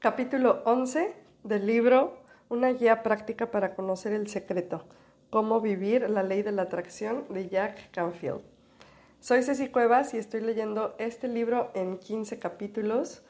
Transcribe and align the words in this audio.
Capítulo 0.00 0.62
11 0.64 1.14
del 1.44 1.66
libro 1.66 2.16
Una 2.48 2.70
guía 2.72 3.02
práctica 3.02 3.50
para 3.50 3.74
conocer 3.74 4.14
el 4.14 4.28
secreto. 4.28 4.86
Cómo 5.28 5.60
vivir 5.60 6.08
la 6.08 6.22
ley 6.22 6.40
de 6.40 6.52
la 6.52 6.62
atracción 6.62 7.26
de 7.28 7.50
Jack 7.50 7.90
Canfield. 7.90 8.40
Soy 9.20 9.42
Ceci 9.42 9.68
Cuevas 9.68 10.14
y 10.14 10.16
estoy 10.16 10.40
leyendo 10.40 10.94
este 10.96 11.28
libro 11.28 11.70
en 11.74 11.98
15 11.98 12.38
capítulos 12.38 13.20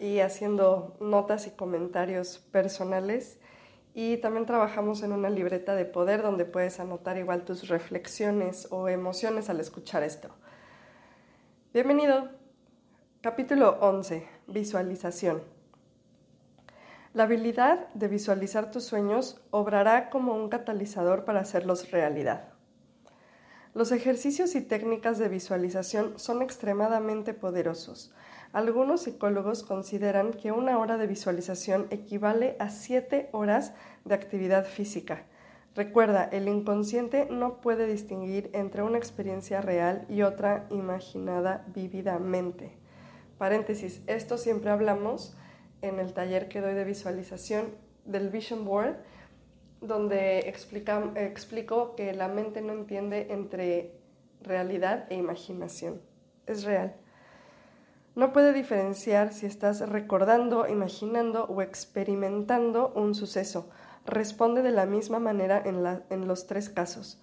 y 0.00 0.20
haciendo 0.20 0.96
notas 0.98 1.46
y 1.46 1.50
comentarios 1.50 2.38
personales. 2.38 3.38
Y 3.92 4.16
también 4.16 4.46
trabajamos 4.46 5.02
en 5.02 5.12
una 5.12 5.28
libreta 5.28 5.74
de 5.74 5.84
poder 5.84 6.22
donde 6.22 6.46
puedes 6.46 6.80
anotar 6.80 7.18
igual 7.18 7.44
tus 7.44 7.68
reflexiones 7.68 8.68
o 8.70 8.88
emociones 8.88 9.50
al 9.50 9.60
escuchar 9.60 10.02
esto. 10.02 10.30
Bienvenido. 11.74 12.30
Capítulo 13.20 13.76
11. 13.82 14.26
Visualización. 14.46 15.53
La 17.14 17.22
habilidad 17.22 17.86
de 17.94 18.08
visualizar 18.08 18.72
tus 18.72 18.82
sueños 18.82 19.40
obrará 19.52 20.10
como 20.10 20.34
un 20.34 20.48
catalizador 20.48 21.24
para 21.24 21.42
hacerlos 21.42 21.92
realidad. 21.92 22.48
Los 23.72 23.92
ejercicios 23.92 24.56
y 24.56 24.60
técnicas 24.60 25.18
de 25.18 25.28
visualización 25.28 26.18
son 26.18 26.42
extremadamente 26.42 27.32
poderosos. 27.32 28.12
Algunos 28.52 29.02
psicólogos 29.02 29.62
consideran 29.62 30.32
que 30.32 30.50
una 30.50 30.76
hora 30.76 30.96
de 30.96 31.06
visualización 31.06 31.86
equivale 31.90 32.56
a 32.58 32.68
siete 32.68 33.28
horas 33.30 33.74
de 34.04 34.16
actividad 34.16 34.64
física. 34.64 35.22
Recuerda, 35.76 36.24
el 36.24 36.48
inconsciente 36.48 37.28
no 37.30 37.60
puede 37.60 37.86
distinguir 37.86 38.50
entre 38.54 38.82
una 38.82 38.98
experiencia 38.98 39.60
real 39.60 40.04
y 40.08 40.22
otra 40.22 40.66
imaginada 40.70 41.64
vívidamente. 41.72 42.76
Paréntesis, 43.38 44.02
esto 44.08 44.36
siempre 44.36 44.72
hablamos 44.72 45.36
en 45.88 45.98
el 45.98 46.12
taller 46.12 46.48
que 46.48 46.60
doy 46.60 46.74
de 46.74 46.84
visualización 46.84 47.66
del 48.04 48.30
Vision 48.30 48.64
Board, 48.64 48.96
donde 49.80 50.40
explico 50.48 51.94
que 51.94 52.12
la 52.14 52.28
mente 52.28 52.62
no 52.62 52.72
entiende 52.72 53.28
entre 53.30 53.92
realidad 54.42 55.06
e 55.10 55.16
imaginación. 55.16 56.00
Es 56.46 56.64
real. 56.64 56.94
No 58.14 58.32
puede 58.32 58.52
diferenciar 58.52 59.32
si 59.32 59.46
estás 59.46 59.80
recordando, 59.88 60.68
imaginando 60.68 61.44
o 61.46 61.62
experimentando 61.62 62.92
un 62.94 63.14
suceso. 63.14 63.68
Responde 64.06 64.62
de 64.62 64.70
la 64.70 64.86
misma 64.86 65.18
manera 65.18 65.62
en, 65.64 66.28
los 66.28 66.46
tres 66.46 66.68
casos. 66.68 67.20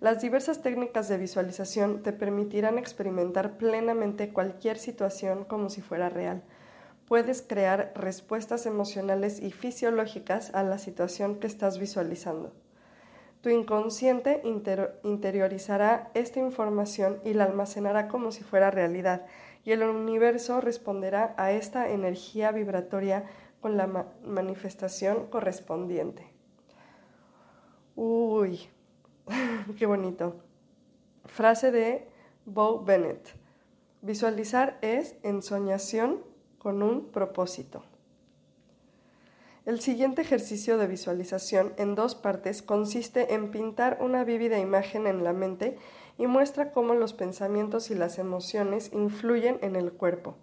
Las 0.00 0.20
diversas 0.20 0.60
técnicas 0.60 1.08
de 1.08 1.16
visualización 1.16 2.02
te 2.02 2.12
permitirán 2.12 2.78
experimentar 2.78 3.56
plenamente 3.56 4.32
cualquier 4.32 4.76
situación 4.76 5.44
como 5.44 5.70
si 5.70 5.80
fuera 5.80 6.10
real 6.10 6.42
puedes 7.08 7.42
crear 7.42 7.92
respuestas 7.94 8.66
emocionales 8.66 9.40
y 9.40 9.50
fisiológicas 9.50 10.54
a 10.54 10.62
la 10.62 10.78
situación 10.78 11.36
que 11.36 11.46
estás 11.46 11.78
visualizando. 11.78 12.52
Tu 13.40 13.50
inconsciente 13.50 14.40
interiorizará 15.02 16.10
esta 16.14 16.40
información 16.40 17.20
y 17.24 17.34
la 17.34 17.44
almacenará 17.44 18.08
como 18.08 18.32
si 18.32 18.42
fuera 18.42 18.70
realidad, 18.70 19.26
y 19.64 19.72
el 19.72 19.82
universo 19.82 20.60
responderá 20.60 21.34
a 21.36 21.52
esta 21.52 21.90
energía 21.90 22.52
vibratoria 22.52 23.24
con 23.60 23.76
la 23.76 24.06
manifestación 24.24 25.26
correspondiente. 25.26 26.26
Uy, 27.96 28.60
qué 29.78 29.86
bonito. 29.86 30.36
Frase 31.26 31.70
de 31.70 32.08
Bo 32.44 32.82
Bennett. 32.82 33.28
Visualizar 34.02 34.78
es 34.82 35.16
ensoñación 35.22 36.33
con 36.64 36.82
un 36.82 37.10
propósito. 37.10 37.82
El 39.66 39.80
siguiente 39.80 40.22
ejercicio 40.22 40.78
de 40.78 40.86
visualización 40.86 41.74
en 41.76 41.94
dos 41.94 42.14
partes 42.14 42.62
consiste 42.62 43.34
en 43.34 43.50
pintar 43.50 43.98
una 44.00 44.24
vívida 44.24 44.58
imagen 44.58 45.06
en 45.06 45.24
la 45.24 45.34
mente 45.34 45.76
y 46.16 46.26
muestra 46.26 46.72
cómo 46.72 46.94
los 46.94 47.12
pensamientos 47.12 47.90
y 47.90 47.94
las 47.94 48.18
emociones 48.18 48.94
influyen 48.94 49.58
en 49.60 49.76
el 49.76 49.92
cuerpo. 49.92 50.36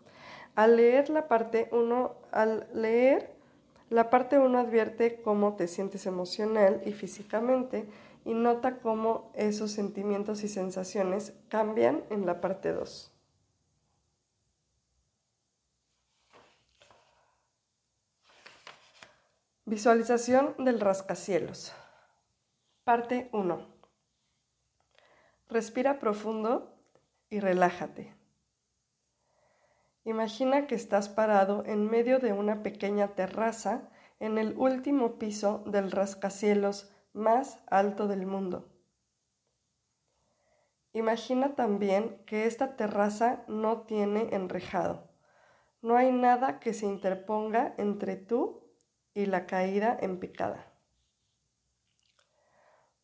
Al 0.53 0.75
leer 0.77 1.09
la 1.09 1.27
parte 1.27 1.69
1, 1.71 2.13
al 2.31 2.67
leer 2.71 3.33
la 3.89 4.11
parte 4.11 4.37
1 4.37 4.59
advierte 4.59 5.23
cómo 5.23 5.55
te 5.55 5.67
sientes 5.67 6.05
emocional 6.05 6.83
y 6.85 6.91
físicamente 6.91 7.87
y 8.25 8.35
nota 8.35 8.77
cómo 8.77 9.31
esos 9.33 9.71
sentimientos 9.71 10.43
y 10.43 10.49
sensaciones 10.49 11.33
cambian 11.49 12.03
en 12.11 12.27
la 12.27 12.41
parte 12.41 12.73
2. 12.73 13.10
Visualización 19.65 20.55
del 20.57 20.79
rascacielos. 20.79 21.71
Parte 22.83 23.29
1. 23.31 23.67
Respira 25.49 25.99
profundo 25.99 26.75
y 27.29 27.39
relájate. 27.41 28.15
Imagina 30.03 30.65
que 30.65 30.73
estás 30.73 31.09
parado 31.09 31.63
en 31.67 31.87
medio 31.87 32.17
de 32.17 32.33
una 32.33 32.63
pequeña 32.63 33.09
terraza 33.09 33.87
en 34.19 34.39
el 34.39 34.57
último 34.57 35.19
piso 35.19 35.63
del 35.67 35.91
rascacielos 35.91 36.91
más 37.13 37.59
alto 37.67 38.07
del 38.07 38.25
mundo. 38.25 38.67
Imagina 40.91 41.53
también 41.53 42.25
que 42.25 42.47
esta 42.47 42.75
terraza 42.75 43.43
no 43.47 43.81
tiene 43.83 44.29
enrejado. 44.31 45.11
No 45.83 45.97
hay 45.97 46.11
nada 46.11 46.59
que 46.59 46.73
se 46.73 46.87
interponga 46.87 47.75
entre 47.77 48.15
tú 48.15 48.60
y 49.13 49.25
la 49.25 49.45
caída 49.45 49.97
en 49.99 50.19
picada. 50.19 50.67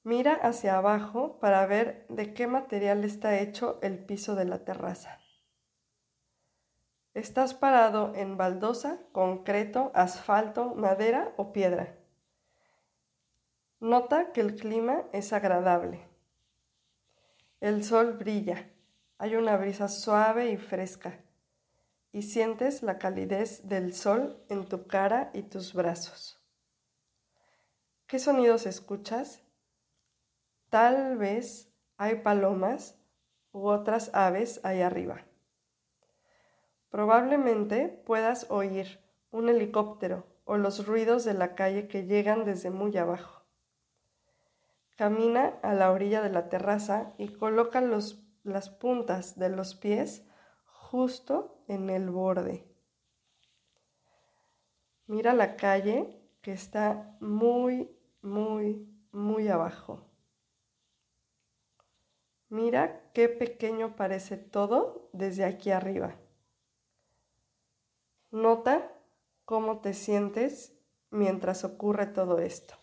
Mira 0.03 0.34
hacia 0.34 0.78
abajo 0.78 1.38
para 1.40 1.66
ver 1.66 2.06
de 2.07 2.34
qué 2.34 2.47
material 2.47 3.03
está 3.03 3.40
hecho 3.40 3.79
el 3.81 4.00
piso 4.00 4.35
de 4.35 4.45
la 4.45 4.63
terraza. 4.63 5.19
Estás 7.13 7.53
parado 7.53 8.13
en 8.16 8.38
baldosa, 8.38 9.00
concreto, 9.12 9.91
asfalto, 9.94 10.75
madera 10.75 11.34
o 11.35 11.51
piedra. 11.51 11.97
Nota 13.79 14.31
que 14.31 14.41
el 14.41 14.56
clima 14.56 15.03
es 15.12 15.34
agradable. 15.34 16.07
El 17.59 17.84
sol 17.84 18.13
brilla. 18.13 18.69
Hay 19.18 19.35
una 19.35 19.57
brisa 19.57 19.88
suave 19.88 20.51
y 20.51 20.57
fresca 20.57 21.19
y 22.18 22.24
sientes 22.24 22.82
la 22.82 22.98
calidez 22.98 23.70
del 23.70 23.94
sol 23.94 24.44
en 24.50 24.66
tu 24.66 24.88
cara 24.88 25.30
y 25.36 25.44
tus 25.44 25.76
brazos. 25.76 26.44
¿Qué 28.08 28.18
sonidos 28.18 28.66
escuchas? 28.66 29.44
Tal 30.72 31.16
vez 31.20 31.72
hay 31.96 32.16
palomas 32.22 33.00
u 33.52 33.68
otras 33.68 34.10
aves 34.16 34.60
ahí 34.64 34.82
arriba. 34.82 35.28
Probablemente 36.90 37.88
puedas 37.88 38.50
oír 38.50 39.00
un 39.30 39.50
helicóptero 39.50 40.26
o 40.44 40.58
los 40.58 40.88
ruidos 40.88 41.24
de 41.24 41.36
la 41.36 41.54
calle 41.54 41.88
que 41.88 42.08
llegan 42.08 42.46
desde 42.46 42.72
muy 42.72 42.98
abajo. 42.98 43.44
Camina 44.96 45.60
a 45.62 45.75
la 45.75 45.92
orilla 45.92 46.24
de 46.24 46.31
la 46.31 46.50
terraza 46.50 47.13
y 47.20 47.28
coloca 47.28 47.80
las 47.80 48.70
puntas 48.72 49.38
de 49.38 49.50
los 49.50 49.75
pies 49.75 50.25
justo 50.66 51.56
en 51.68 51.90
el 51.90 52.10
borde. 52.10 52.64
Mira 55.06 55.34
la 55.34 55.56
calle 55.56 56.19
que 56.42 56.52
está 56.52 57.18
muy, 57.19 57.90
muy, 58.22 58.88
muy 59.12 59.48
abajo. 59.48 60.04
Mira 62.50 63.12
qué 63.14 63.30
pequeño 63.30 63.96
parece 63.96 64.38
todo 64.38 65.10
desde 65.14 65.44
aquí 65.46 65.72
arriba. 65.72 66.16
Nota 68.31 68.92
cómo 69.46 69.80
te 69.80 69.94
sientes 69.94 70.78
mientras 71.10 71.63
ocurre 71.63 72.06
todo 72.06 72.40
esto. 72.40 72.75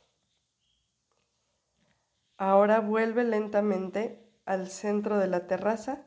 Ahora 2.37 2.81
vuelve 2.81 3.25
lentamente 3.25 4.29
al 4.45 4.69
centro 4.69 5.19
de 5.19 5.29
la 5.29 5.47
terraza 5.47 6.07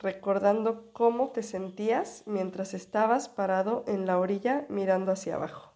recordando 0.00 0.92
cómo 0.92 1.30
te 1.30 1.42
sentías 1.42 2.22
mientras 2.26 2.74
estabas 2.74 3.28
parado 3.28 3.84
en 3.86 4.06
la 4.06 4.18
orilla 4.18 4.66
mirando 4.68 5.12
hacia 5.12 5.36
abajo. 5.36 5.72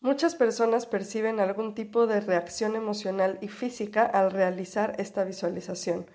Muchas 0.00 0.34
personas 0.34 0.86
perciben 0.86 1.40
algún 1.40 1.74
tipo 1.74 2.06
de 2.06 2.20
reacción 2.22 2.74
emocional 2.74 3.38
y 3.42 3.48
física 3.48 4.04
al 4.06 4.30
realizar 4.30 4.94
esta 4.98 5.24
visualización. 5.24 6.06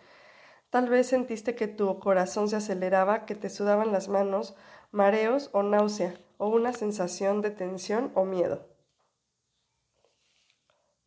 Tal 0.72 0.90
vez 0.90 1.08
sentiste 1.08 1.54
que 1.54 1.68
tu 1.68 2.00
corazón 2.00 2.50
se 2.50 2.56
aceleraba, 2.56 3.28
que 3.28 3.36
te 3.36 3.52
sudaban 3.52 3.92
las 3.92 4.10
manos, 4.10 4.56
mareos 4.92 5.52
o 5.54 5.62
náusea, 5.62 6.20
o 6.38 6.48
una 6.48 6.74
sensación 6.74 7.42
de 7.42 7.52
tensión 7.52 8.12
o 8.16 8.26
miedo. 8.26 8.68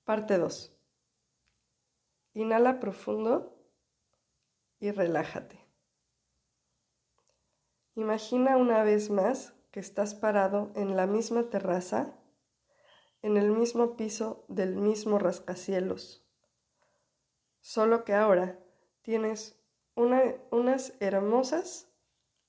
Parte 0.05 0.38
2. 0.38 0.78
Inhala 2.38 2.79
profundo 2.79 3.52
y 4.79 4.93
relájate. 4.93 5.58
Imagina 7.96 8.56
una 8.56 8.85
vez 8.85 9.11
más 9.11 9.55
que 9.73 9.81
estás 9.81 10.14
parado 10.14 10.70
en 10.76 10.94
la 10.94 11.08
misma 11.08 11.50
terraza 11.50 12.14
en 13.23 13.38
el 13.38 13.50
mismo 13.50 13.96
piso 13.96 14.44
del 14.46 14.76
mismo 14.76 15.19
rascacielos. 15.19 16.25
Solo 17.61 18.05
que 18.05 18.14
ahora 18.14 18.56
tienes 19.02 19.61
unas 19.96 20.93
hermosas 21.00 21.91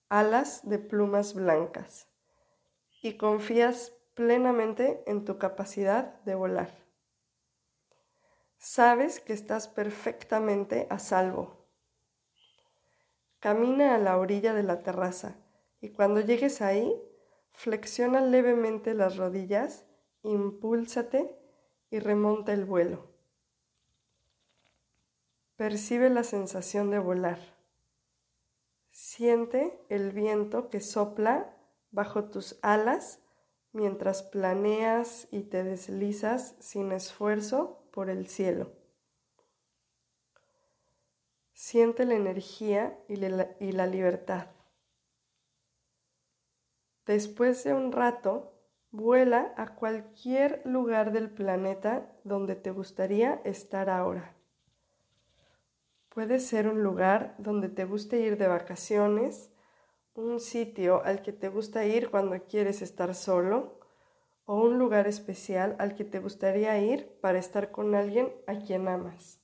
alas 0.07 0.69
de 0.69 0.77
plumas 0.77 1.33
blancas 1.33 2.07
y 3.01 3.17
confías 3.17 3.97
plenamente 4.13 5.03
en 5.07 5.25
tu 5.25 5.39
capacidad 5.39 6.21
de 6.25 6.35
volar. 6.35 6.88
Sabes 8.61 9.21
que 9.21 9.31
estás 9.31 9.69
perfectamente 9.69 10.85
a 10.89 10.99
salvo. 10.99 11.65
Camina 13.39 13.95
a 13.95 13.97
la 13.97 14.17
orilla 14.17 14.53
de 14.53 14.63
la 14.63 14.83
terraza 14.83 15.37
y 15.79 15.93
cuando 15.93 16.19
llegues 16.19 16.61
ahí, 16.61 16.93
flexiona 17.53 18.19
levemente 18.19 18.93
las 18.93 19.15
rodillas 19.15 19.85
impúlsate 20.23 21.39
y 21.89 21.99
remonta 21.99 22.51
el 22.51 22.65
vuelo. 22.65 23.07
Percibe 25.55 26.09
la 26.09 26.25
sensación 26.25 26.91
de 26.91 26.99
volar. 26.99 27.39
Siente 28.91 29.81
el 29.87 30.11
viento 30.11 30.69
que 30.69 30.81
sopla 30.81 31.55
bajo 31.91 32.25
tus 32.25 32.59
alas 32.61 33.21
mientras 33.71 34.21
planeas 34.21 35.29
y 35.31 35.43
te 35.43 35.63
deslizas 35.63 36.55
sin 36.59 36.91
esfuerzo 36.91 37.78
por 37.91 38.09
el 38.09 38.27
cielo. 38.27 38.71
Siente 41.53 42.05
la 42.05 42.15
energía 42.15 42.97
y 43.07 43.17
la, 43.17 43.87
libertad. 43.87 44.47
Después 47.05 47.63
de 47.63 47.73
un 47.73 47.91
rato, 47.91 48.55
Vuela 48.91 49.53
a 49.55 49.75
cualquier 49.75 50.63
lugar 50.65 51.11
del 51.11 51.29
planeta 51.29 52.11
donde 52.23 52.55
te 52.55 52.71
gustaría 52.71 53.39
estar 53.43 53.87
ahora. 53.87 54.35
Puede 56.09 56.39
ser 56.39 56.67
un 56.67 56.81
lugar 56.81 57.35
donde 57.37 57.69
te 57.69 57.85
guste 57.85 58.19
ir 58.19 58.35
de 58.39 58.47
vacaciones, 58.47 59.51
un 60.15 60.39
sitio 60.39 61.03
al 61.05 61.21
que 61.21 61.33
te 61.33 61.49
gusta 61.49 61.85
ir 61.85 62.09
cuando 62.09 62.43
quieres 62.45 62.81
estar 62.81 63.13
solo 63.13 63.78
o 64.49 64.55
un 64.55 64.79
lugar 64.79 65.05
especial 65.05 65.75
al 65.77 65.93
que 65.93 66.03
te 66.03 66.17
gustaría 66.17 66.75
ir 66.79 67.19
para 67.21 67.37
estar 67.37 67.69
con 67.69 67.93
alguien 67.93 68.33
a 68.47 68.57
quien 68.57 68.87
amas. 68.87 69.39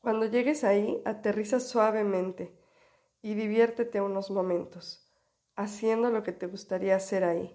Cuando 0.00 0.24
llegues 0.24 0.64
ahí, 0.64 1.02
aterriza 1.04 1.60
suavemente 1.60 2.58
y 3.20 3.34
diviértete 3.34 4.00
unos 4.00 4.30
momentos 4.30 5.06
haciendo 5.54 6.08
lo 6.08 6.22
que 6.22 6.32
te 6.32 6.46
gustaría 6.46 6.96
hacer 6.96 7.24
ahí. 7.24 7.54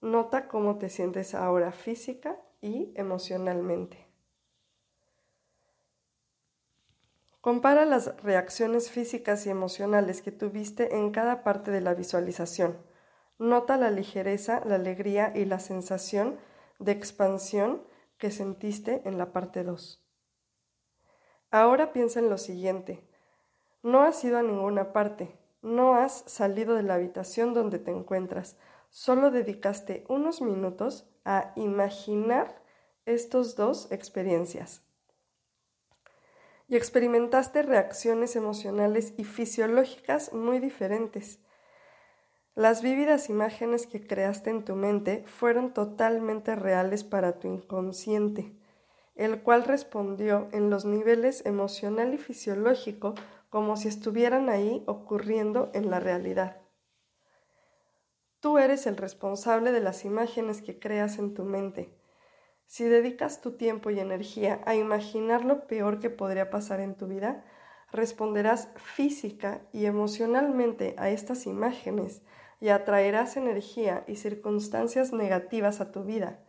Nota 0.00 0.48
cómo 0.48 0.78
te 0.78 0.88
sientes 0.88 1.34
ahora 1.34 1.70
física 1.70 2.40
y 2.62 2.94
emocionalmente. 2.94 4.06
Compara 7.42 7.84
las 7.84 8.16
reacciones 8.22 8.90
físicas 8.90 9.44
y 9.44 9.50
emocionales 9.50 10.22
que 10.22 10.32
tuviste 10.32 10.96
en 10.96 11.10
cada 11.10 11.44
parte 11.44 11.70
de 11.70 11.82
la 11.82 11.92
visualización. 11.92 12.85
Nota 13.38 13.76
la 13.76 13.90
ligereza, 13.90 14.62
la 14.64 14.76
alegría 14.76 15.32
y 15.34 15.44
la 15.44 15.58
sensación 15.58 16.38
de 16.78 16.92
expansión 16.92 17.82
que 18.16 18.30
sentiste 18.30 19.02
en 19.04 19.18
la 19.18 19.32
parte 19.32 19.62
2. 19.62 20.02
Ahora 21.50 21.92
piensa 21.92 22.18
en 22.20 22.30
lo 22.30 22.38
siguiente. 22.38 23.06
No 23.82 24.02
has 24.02 24.24
ido 24.24 24.38
a 24.38 24.42
ninguna 24.42 24.92
parte, 24.92 25.38
no 25.62 25.94
has 25.94 26.24
salido 26.26 26.74
de 26.74 26.82
la 26.82 26.94
habitación 26.94 27.54
donde 27.54 27.78
te 27.78 27.90
encuentras, 27.90 28.56
solo 28.88 29.30
dedicaste 29.30 30.04
unos 30.08 30.40
minutos 30.40 31.08
a 31.24 31.52
imaginar 31.56 32.62
estos 33.04 33.54
dos 33.54 33.90
experiencias. 33.92 34.82
Y 36.68 36.76
experimentaste 36.76 37.62
reacciones 37.62 38.34
emocionales 38.34 39.14
y 39.16 39.24
fisiológicas 39.24 40.32
muy 40.32 40.58
diferentes. 40.58 41.38
Las 42.56 42.80
vívidas 42.80 43.28
imágenes 43.28 43.86
que 43.86 44.06
creaste 44.06 44.48
en 44.48 44.64
tu 44.64 44.76
mente 44.76 45.24
fueron 45.26 45.74
totalmente 45.74 46.56
reales 46.56 47.04
para 47.04 47.38
tu 47.38 47.48
inconsciente, 47.48 48.50
el 49.14 49.42
cual 49.42 49.64
respondió 49.64 50.48
en 50.52 50.70
los 50.70 50.86
niveles 50.86 51.44
emocional 51.44 52.14
y 52.14 52.16
fisiológico 52.16 53.14
como 53.50 53.76
si 53.76 53.88
estuvieran 53.88 54.48
ahí 54.48 54.82
ocurriendo 54.86 55.70
en 55.74 55.90
la 55.90 56.00
realidad. 56.00 56.62
Tú 58.40 58.56
eres 58.56 58.86
el 58.86 58.96
responsable 58.96 59.70
de 59.70 59.80
las 59.80 60.06
imágenes 60.06 60.62
que 60.62 60.78
creas 60.78 61.18
en 61.18 61.34
tu 61.34 61.44
mente. 61.44 61.94
Si 62.64 62.84
dedicas 62.84 63.42
tu 63.42 63.58
tiempo 63.58 63.90
y 63.90 64.00
energía 64.00 64.62
a 64.64 64.74
imaginar 64.74 65.44
lo 65.44 65.66
peor 65.66 66.00
que 66.00 66.08
podría 66.08 66.48
pasar 66.48 66.80
en 66.80 66.94
tu 66.94 67.06
vida, 67.06 67.44
responderás 67.92 68.70
física 68.76 69.60
y 69.74 69.84
emocionalmente 69.84 70.94
a 70.96 71.10
estas 71.10 71.44
imágenes 71.44 72.22
y 72.60 72.68
atraerás 72.70 73.36
energía 73.36 74.04
y 74.06 74.16
circunstancias 74.16 75.12
negativas 75.12 75.80
a 75.80 75.92
tu 75.92 76.04
vida. 76.04 76.40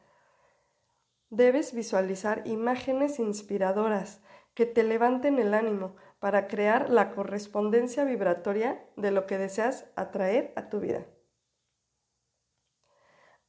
Debes 1.30 1.74
visualizar 1.74 2.44
imágenes 2.46 3.20
inspiradoras 3.20 4.22
que 4.54 4.66
te 4.66 4.84
levanten 4.84 5.40
el 5.40 5.54
ánimo 5.54 5.96
para 6.20 6.48
crear 6.48 6.90
la 6.90 7.12
correspondencia 7.12 8.06
vibratoria 8.06 8.84
de 8.96 9.12
lo 9.12 9.26
que 9.28 9.38
deseas 9.38 9.86
atraer 9.96 10.54
a 10.56 10.70
tu 10.70 10.80
vida. 10.80 11.06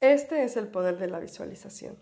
Este 0.01 0.45
es 0.45 0.57
el 0.57 0.69
poder 0.69 0.99
de 0.99 1.09
la 1.09 1.19
visualización. 1.19 1.99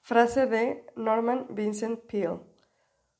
Frase 0.00 0.46
de 0.46 0.86
Norman 0.96 1.46
Vincent 1.50 2.00
Peale. 2.00 2.40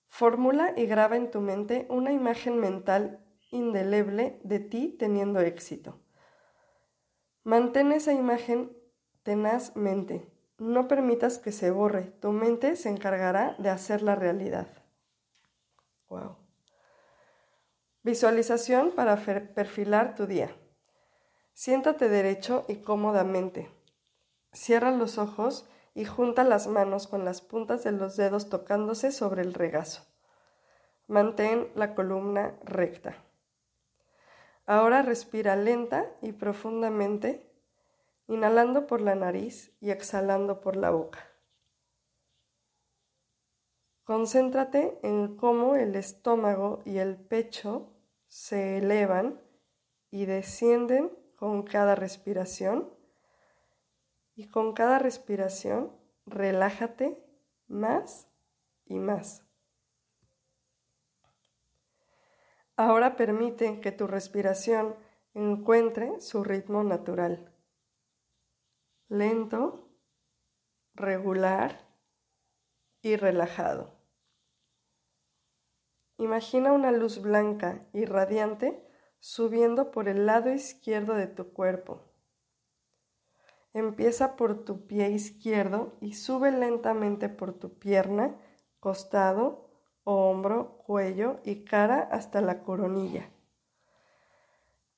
Fórmula 0.09 0.75
y 0.77 0.87
graba 0.87 1.17
en 1.17 1.31
tu 1.31 1.41
mente 1.41 1.87
una 1.89 2.13
imagen 2.13 2.59
mental 2.59 3.25
indeleble 3.51 4.41
de 4.45 4.61
ti 4.61 4.97
teniendo 4.99 5.41
éxito. 5.41 6.01
Mantén 7.45 7.93
esa 7.93 8.13
imagen 8.13 8.77
tenazmente 9.23 10.31
no 10.61 10.89
permitas 10.89 11.39
que 11.39 11.53
se 11.53 11.71
borre. 11.71 12.13
Tu 12.21 12.33
mente 12.33 12.77
se 12.77 12.91
encargará 12.91 13.57
de 13.59 13.71
hacer 13.71 14.03
la 14.03 14.15
realidad. 14.15 14.69
Wow. 16.11 16.37
Visualización 18.03 18.93
para 18.93 19.17
perfilar 19.17 20.15
tu 20.15 20.27
día. 20.27 20.55
Siéntate 21.55 22.11
derecho 22.11 22.67
y 22.69 22.77
cómodamente. 22.77 23.71
Cierra 24.53 24.91
los 24.91 25.17
ojos 25.17 25.67
y 25.95 26.05
junta 26.05 26.45
las 26.45 26.67
manos 26.67 27.07
con 27.07 27.25
las 27.25 27.41
puntas 27.41 27.83
de 27.83 27.93
los 27.93 28.17
dedos 28.17 28.51
tocándose 28.51 29.13
sobre 29.13 29.41
el 29.41 29.55
regazo. 29.55 30.03
Mantén 31.07 31.69
la 31.75 31.95
columna 31.95 32.59
recta. 32.65 33.17
Ahora 34.67 35.03
respira 35.03 35.57
lenta 35.57 36.11
y 36.23 36.33
profundamente 36.33 37.51
inhalando 38.29 38.87
por 38.87 39.01
la 39.01 39.17
nariz 39.17 39.73
y 39.81 39.91
exhalando 39.91 40.61
por 40.61 40.77
la 40.77 40.91
boca. 40.91 41.27
Concéntrate 44.05 44.99
en 45.03 45.37
cómo 45.37 45.77
el 45.77 45.97
estómago 45.97 46.83
y 46.85 46.99
el 46.99 47.17
pecho 47.17 47.93
se 48.29 48.79
elevan 48.79 49.41
y 50.11 50.27
descienden 50.27 51.11
con 51.37 51.63
cada 51.63 51.95
respiración 51.95 52.93
y 54.35 54.49
con 54.49 54.73
cada 54.73 54.99
respiración 54.99 55.93
relájate 56.27 57.23
más 57.67 58.29
y 58.87 58.99
más. 58.99 59.50
Ahora 62.83 63.15
permite 63.15 63.79
que 63.83 63.93
tu 63.93 64.07
respiración 64.07 64.97
encuentre 65.35 66.19
su 66.19 66.43
ritmo 66.43 66.83
natural 66.83 67.53
lento, 69.11 69.87
regular 70.95 71.87
y 73.03 73.17
relajado. 73.17 74.01
Imagina 76.17 76.73
una 76.73 76.91
luz 76.91 77.21
blanca 77.21 77.87
y 77.93 78.07
radiante 78.07 78.83
subiendo 79.19 79.91
por 79.91 80.09
el 80.09 80.25
lado 80.25 80.51
izquierdo 80.51 81.13
de 81.13 81.27
tu 81.27 81.53
cuerpo. 81.53 82.15
Empieza 83.75 84.37
por 84.37 84.65
tu 84.65 84.87
pie 84.87 85.11
izquierdo 85.11 85.99
y 86.01 86.15
sube 86.15 86.51
lentamente 86.51 87.29
por 87.29 87.53
tu 87.53 87.79
pierna, 87.79 88.41
costado, 88.79 89.70
hombro, 90.05 90.79
cuello 90.87 91.41
y 91.45 91.65
cara 91.65 92.01
hasta 92.11 92.41
la 92.41 92.63
coronilla. 92.63 93.31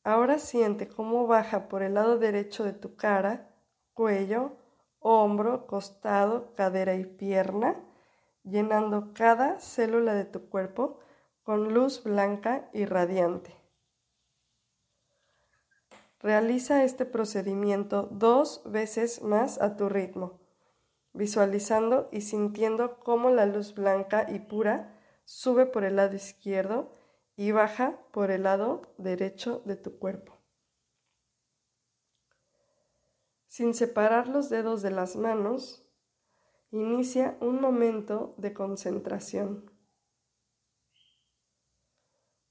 Ahora 0.04 0.38
siente 0.38 0.88
cómo 0.88 1.26
baja 1.26 1.68
por 1.68 1.82
el 1.82 1.94
lado 1.94 2.18
derecho 2.18 2.64
de 2.64 2.72
tu 2.72 2.96
cara, 2.96 3.54
cuello, 3.92 4.56
hombro, 4.98 5.66
costado, 5.66 6.54
cadera 6.54 6.94
y 6.94 7.04
pierna, 7.04 7.76
llenando 8.42 9.12
cada 9.14 9.60
célula 9.60 10.14
de 10.14 10.24
tu 10.24 10.48
cuerpo 10.48 10.98
con 11.42 11.72
luz 11.72 12.02
blanca 12.02 12.68
y 12.72 12.84
radiante. 12.84 13.56
Realiza 16.18 16.84
este 16.84 17.04
procedimiento 17.04 18.08
dos 18.12 18.62
veces 18.64 19.22
más 19.22 19.60
a 19.60 19.76
tu 19.76 19.88
ritmo, 19.88 20.41
visualizando 21.12 22.08
y 22.10 22.22
sintiendo 22.22 22.98
cómo 23.00 23.30
la 23.30 23.46
luz 23.46 23.74
blanca 23.74 24.26
y 24.30 24.38
pura 24.38 24.98
sube 25.24 25.66
por 25.66 25.84
el 25.84 25.96
lado 25.96 26.16
izquierdo 26.16 26.98
y 27.36 27.52
baja 27.52 27.98
por 28.12 28.30
el 28.30 28.44
lado 28.44 28.94
derecho 28.98 29.62
de 29.64 29.76
tu 29.76 29.98
cuerpo. 29.98 30.38
Sin 33.46 33.74
separar 33.74 34.28
los 34.28 34.48
dedos 34.48 34.80
de 34.80 34.90
las 34.90 35.16
manos, 35.16 35.86
inicia 36.70 37.36
un 37.40 37.60
momento 37.60 38.34
de 38.38 38.54
concentración. 38.54 39.70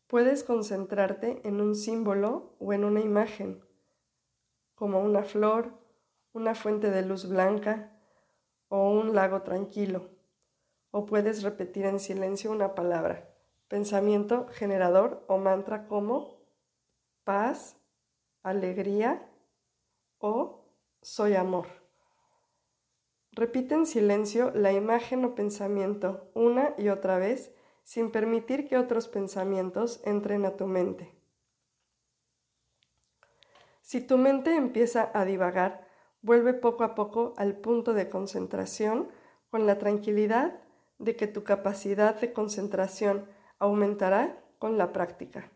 Puedes 0.05 0.43
concentrarte 0.43 1.41
en 1.47 1.61
un 1.61 1.73
símbolo 1.73 2.55
o 2.59 2.73
en 2.73 2.83
una 2.83 2.99
imagen, 2.99 3.65
como 4.75 5.01
una 5.01 5.23
flor, 5.23 5.73
una 6.33 6.53
fuente 6.53 6.91
de 6.91 7.01
luz 7.01 7.27
blanca 7.27 8.00
o 8.71 8.89
un 8.89 9.13
lago 9.13 9.41
tranquilo. 9.41 10.09
O 10.91 11.05
puedes 11.05 11.43
repetir 11.43 11.85
en 11.85 11.99
silencio 11.99 12.51
una 12.51 12.73
palabra, 12.73 13.29
pensamiento 13.67 14.47
generador 14.47 15.23
o 15.27 15.37
mantra 15.37 15.87
como 15.87 16.39
paz, 17.25 17.77
alegría 18.43 19.29
o 20.19 20.65
soy 21.01 21.35
amor. 21.35 21.67
Repite 23.33 23.75
en 23.75 23.85
silencio 23.85 24.51
la 24.51 24.71
imagen 24.71 25.25
o 25.25 25.35
pensamiento 25.35 26.31
una 26.33 26.73
y 26.77 26.89
otra 26.89 27.17
vez 27.17 27.53
sin 27.83 28.09
permitir 28.11 28.69
que 28.69 28.77
otros 28.77 29.09
pensamientos 29.09 30.01
entren 30.05 30.45
a 30.45 30.55
tu 30.55 30.65
mente. 30.65 31.13
Si 33.81 33.99
tu 33.99 34.17
mente 34.17 34.55
empieza 34.55 35.11
a 35.13 35.25
divagar, 35.25 35.90
vuelve 36.21 36.53
poco 36.53 36.83
a 36.83 36.95
poco 36.95 37.33
al 37.37 37.55
punto 37.57 37.93
de 37.93 38.09
concentración 38.09 39.09
con 39.49 39.65
la 39.65 39.77
tranquilidad 39.77 40.59
de 40.97 41.15
que 41.15 41.27
tu 41.27 41.43
capacidad 41.43 42.19
de 42.19 42.31
concentración 42.31 43.27
aumentará 43.59 44.43
con 44.59 44.77
la 44.77 44.93
práctica. 44.93 45.51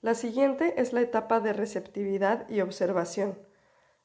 La 0.00 0.14
siguiente 0.14 0.80
es 0.80 0.92
la 0.92 1.00
etapa 1.00 1.40
de 1.40 1.52
receptividad 1.52 2.48
y 2.48 2.60
observación. 2.60 3.36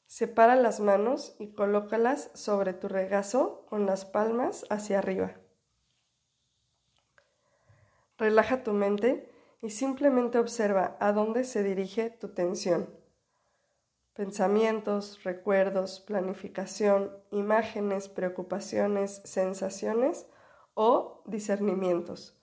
Separa 0.06 0.56
las 0.56 0.80
manos 0.80 1.36
y 1.38 1.54
colócalas 1.54 2.30
sobre 2.34 2.74
tu 2.74 2.88
regazo 2.88 3.64
con 3.66 3.86
las 3.86 4.04
palmas 4.04 4.66
hacia 4.70 4.98
arriba. 4.98 5.36
Relaja 8.18 8.64
tu 8.64 8.72
mente 8.72 9.30
y 9.62 9.70
simplemente 9.70 10.38
observa 10.38 10.96
a 11.00 11.12
dónde 11.12 11.44
se 11.44 11.62
dirige 11.62 12.10
tu 12.10 12.34
tensión. 12.34 13.03
Pensamientos, 14.14 15.24
recuerdos, 15.24 15.98
planificación, 15.98 17.10
imágenes, 17.32 18.08
preocupaciones, 18.08 19.20
sensaciones 19.24 20.28
o 20.74 21.22
discernimientos. 21.26 22.40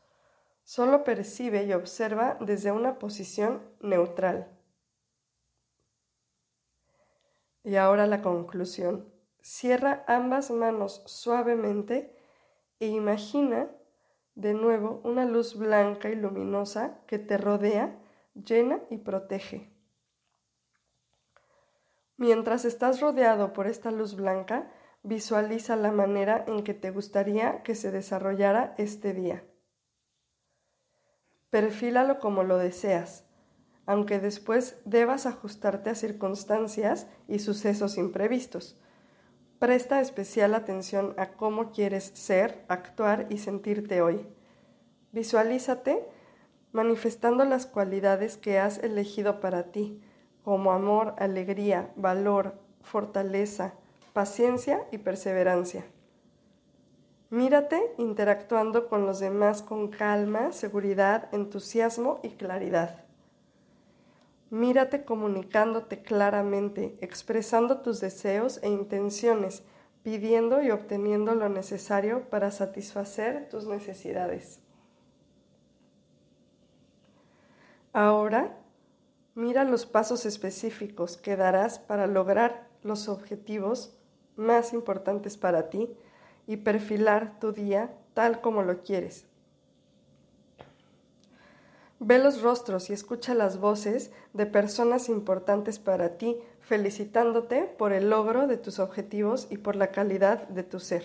Solo 0.63 1.05
percibe 1.05 1.63
y 1.63 1.71
observa 1.71 2.37
desde 2.41 2.73
una 2.73 2.99
posición 2.99 3.61
neutral. 3.79 4.51
Y 7.63 7.77
ahora 7.77 8.05
la 8.05 8.21
conclusión. 8.21 9.09
Cierra 9.41 10.03
ambas 10.07 10.51
manos 10.51 11.03
suavemente 11.05 12.13
e 12.81 12.87
imagina 12.87 13.71
de 14.35 14.53
nuevo 14.53 14.99
una 15.05 15.23
luz 15.23 15.57
blanca 15.57 16.09
y 16.09 16.15
luminosa 16.15 16.99
que 17.07 17.17
te 17.17 17.37
rodea, 17.37 17.97
llena 18.33 18.81
y 18.89 18.97
protege. 18.97 19.70
Mientras 22.21 22.65
estás 22.65 23.01
rodeado 23.01 23.51
por 23.51 23.65
esta 23.65 23.89
luz 23.89 24.15
blanca, 24.15 24.71
visualiza 25.01 25.75
la 25.75 25.91
manera 25.91 26.45
en 26.45 26.63
que 26.63 26.75
te 26.75 26.91
gustaría 26.91 27.63
que 27.63 27.73
se 27.73 27.89
desarrollara 27.89 28.75
este 28.77 29.13
día. 29.13 29.43
Perfílalo 31.49 32.19
como 32.19 32.43
lo 32.43 32.59
deseas 32.59 33.25
aunque 33.87 34.19
después 34.19 34.79
debas 34.85 35.25
ajustarte 35.25 35.89
a 35.89 35.95
circunstancias 35.95 37.07
y 37.27 37.39
sucesos 37.39 37.97
imprevistos. 37.97 38.79
Presta 39.59 40.01
especial 40.01 40.55
atención 40.55 41.15
a 41.17 41.33
cómo 41.33 41.71
quieres 41.71 42.03
ser, 42.13 42.63
actuar 42.67 43.25
y 43.29 43.39
sentirte 43.39 44.01
hoy. 44.01 44.27
Visualízate 45.11 46.07
manifestando 46.71 47.43
las 47.43 47.65
cualidades 47.65 48.37
que 48.37 48.59
has 48.59 48.77
elegido 48.77 49.41
para 49.41 49.71
ti, 49.71 50.01
como 50.43 50.71
amor, 50.71 51.15
alegría, 51.17 51.91
valor, 51.95 52.55
fortaleza, 52.81 53.73
paciencia 54.13 54.85
y 54.91 54.97
perseverancia. 54.97 55.85
Mírate 57.29 57.93
interactuando 57.97 58.89
con 58.89 59.05
los 59.05 59.19
demás 59.19 59.61
con 59.61 59.87
calma, 59.87 60.51
seguridad, 60.51 61.29
entusiasmo 61.33 62.19
y 62.23 62.31
claridad. 62.31 63.05
Mírate 64.49 65.05
comunicándote 65.05 66.01
claramente, 66.01 66.97
expresando 66.99 67.79
tus 67.79 68.01
deseos 68.01 68.59
e 68.63 68.67
intenciones, 68.67 69.63
pidiendo 70.03 70.61
y 70.61 70.71
obteniendo 70.71 71.33
lo 71.35 71.47
necesario 71.47 72.29
para 72.29 72.51
satisfacer 72.51 73.47
tus 73.47 73.65
necesidades. 73.65 74.59
Ahora, 77.93 78.57
mira 79.35 79.63
los 79.63 79.85
pasos 79.85 80.25
específicos 80.25 81.17
que 81.17 81.35
darás 81.35 81.79
para 81.79 82.07
lograr 82.07 82.67
los 82.83 83.07
objetivos 83.07 83.93
más 84.35 84.73
importantes 84.73 85.37
para 85.37 85.69
ti 85.69 85.89
y 86.47 86.57
perfilar 86.57 87.39
tu 87.39 87.51
día 87.51 87.93
tal 88.13 88.41
como 88.41 88.63
lo 88.63 88.81
quieres. 88.83 89.25
Ve 91.99 92.17
los 92.17 92.41
rostros 92.41 92.89
y 92.89 92.93
escucha 92.93 93.35
las 93.35 93.59
voces 93.59 94.11
de 94.33 94.47
personas 94.47 95.07
importantes 95.07 95.77
para 95.77 96.17
ti, 96.17 96.35
felicitándote 96.59 97.63
por 97.77 97.93
el 97.93 98.09
logro 98.09 98.47
de 98.47 98.57
tus 98.57 98.79
objetivos 98.79 99.45
y 99.51 99.57
por 99.57 99.75
la 99.75 99.91
calidad 99.91 100.47
de 100.47 100.63
tu 100.63 100.79
ser. 100.79 101.03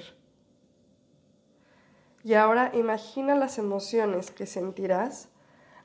Y 2.25 2.33
ahora 2.35 2.73
imagina 2.75 3.35
las 3.35 3.59
emociones 3.59 4.31
que 4.31 4.47
sentirás 4.47 5.29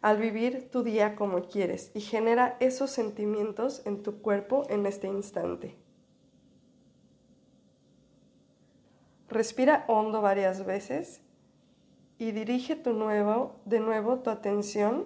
al 0.01 0.17
vivir 0.17 0.69
tu 0.71 0.83
día 0.83 1.15
como 1.15 1.47
quieres 1.47 1.91
y 1.93 2.01
genera 2.01 2.57
esos 2.59 2.89
sentimientos 2.89 3.83
en 3.85 4.01
tu 4.01 4.21
cuerpo 4.21 4.65
en 4.69 4.85
este 4.85 5.07
instante. 5.07 5.77
Respira 9.29 9.85
hondo 9.87 10.21
varias 10.21 10.65
veces 10.65 11.21
y 12.17 12.31
dirige 12.31 12.75
tu 12.75 12.93
nuevo, 12.93 13.61
de 13.65 13.79
nuevo 13.79 14.19
tu 14.19 14.29
atención 14.29 15.05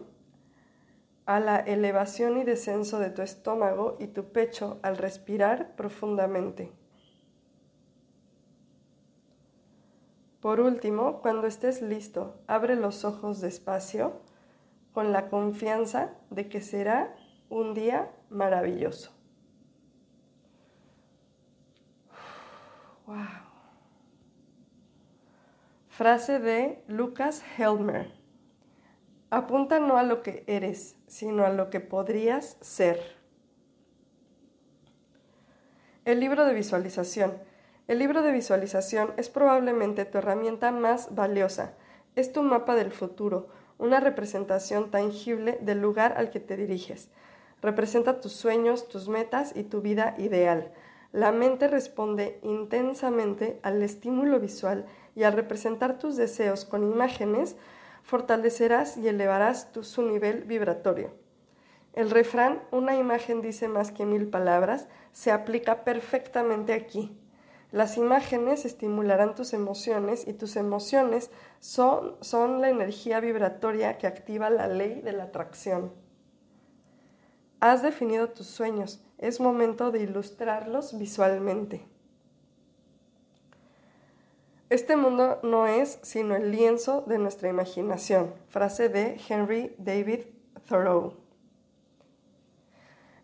a 1.25 1.39
la 1.39 1.57
elevación 1.57 2.37
y 2.37 2.43
descenso 2.43 2.99
de 2.99 3.09
tu 3.09 3.21
estómago 3.21 3.97
y 3.99 4.07
tu 4.07 4.31
pecho 4.31 4.79
al 4.81 4.97
respirar 4.97 5.75
profundamente. 5.75 6.71
Por 10.39 10.59
último, 10.59 11.21
cuando 11.21 11.47
estés 11.47 11.81
listo, 11.81 12.35
abre 12.47 12.75
los 12.75 13.03
ojos 13.03 13.41
despacio 13.41 14.21
con 14.95 15.11
la 15.11 15.27
confianza 15.27 16.11
de 16.29 16.47
que 16.47 16.61
será 16.61 17.13
un 17.49 17.73
día 17.73 18.09
maravilloso. 18.29 19.11
Wow. 23.05 23.17
Frase 25.89 26.39
de 26.39 26.81
Lucas 26.87 27.43
Helmer. 27.57 28.09
Apunta 29.31 29.81
no 29.81 29.97
a 29.97 30.03
lo 30.03 30.23
que 30.23 30.45
eres, 30.47 30.95
sino 31.07 31.43
a 31.45 31.49
lo 31.49 31.69
que 31.69 31.81
podrías 31.81 32.57
ser. 32.61 33.17
El 36.05 36.21
libro 36.21 36.45
de 36.45 36.53
visualización. 36.53 37.33
El 37.89 37.99
libro 37.99 38.21
de 38.21 38.31
visualización 38.31 39.13
es 39.17 39.27
probablemente 39.27 40.05
tu 40.05 40.19
herramienta 40.19 40.71
más 40.71 41.13
valiosa. 41.13 41.73
Es 42.15 42.31
tu 42.31 42.43
mapa 42.43 42.75
del 42.75 42.93
futuro, 42.93 43.49
una 43.77 43.99
representación 43.99 44.91
tangible 44.91 45.57
del 45.61 45.81
lugar 45.81 46.13
al 46.17 46.29
que 46.29 46.39
te 46.39 46.57
diriges. 46.57 47.09
Representa 47.61 48.21
tus 48.21 48.33
sueños, 48.33 48.87
tus 48.87 49.07
metas 49.07 49.53
y 49.55 49.63
tu 49.63 49.81
vida 49.81 50.15
ideal. 50.17 50.71
La 51.11 51.31
mente 51.31 51.67
responde 51.67 52.39
intensamente 52.43 53.59
al 53.63 53.81
estímulo 53.81 54.39
visual 54.39 54.85
y 55.15 55.23
al 55.23 55.33
representar 55.33 55.97
tus 55.97 56.17
deseos 56.17 56.65
con 56.65 56.83
imágenes, 56.83 57.55
fortalecerás 58.03 58.97
y 58.97 59.07
elevarás 59.07 59.71
tu, 59.71 59.83
su 59.83 60.01
nivel 60.03 60.43
vibratorio. 60.43 61.11
El 61.93 62.11
refrán, 62.11 62.61
una 62.71 62.97
imagen 62.97 63.41
dice 63.41 63.69
más 63.69 63.91
que 63.91 64.05
mil 64.05 64.27
palabras, 64.27 64.87
se 65.13 65.31
aplica 65.31 65.85
perfectamente 65.85 66.73
aquí. 66.73 67.17
Las 67.75 67.97
imágenes 67.97 68.63
estimularán 68.63 69.35
tus 69.35 69.51
emociones 69.51 70.25
y 70.29 70.31
tus 70.31 70.55
emociones 70.55 71.29
son, 71.59 72.15
son 72.21 72.61
la 72.61 72.69
energía 72.69 73.19
vibratoria 73.19 73.97
que 73.97 74.07
activa 74.07 74.49
la 74.49 74.69
ley 74.69 75.01
de 75.01 75.11
la 75.11 75.25
atracción. 75.25 75.91
Has 77.59 77.83
definido 77.83 78.29
tus 78.29 78.47
sueños, 78.47 79.03
es 79.17 79.41
momento 79.41 79.91
de 79.91 79.99
ilustrarlos 79.99 80.97
visualmente. 80.97 81.85
Este 84.69 84.95
mundo 84.95 85.41
no 85.43 85.67
es 85.67 85.99
sino 86.01 86.33
el 86.37 86.51
lienzo 86.51 87.01
de 87.01 87.17
nuestra 87.17 87.49
imaginación. 87.49 88.33
Frase 88.47 88.87
de 88.87 89.19
Henry 89.27 89.75
David 89.79 90.21
Thoreau. 90.69 91.24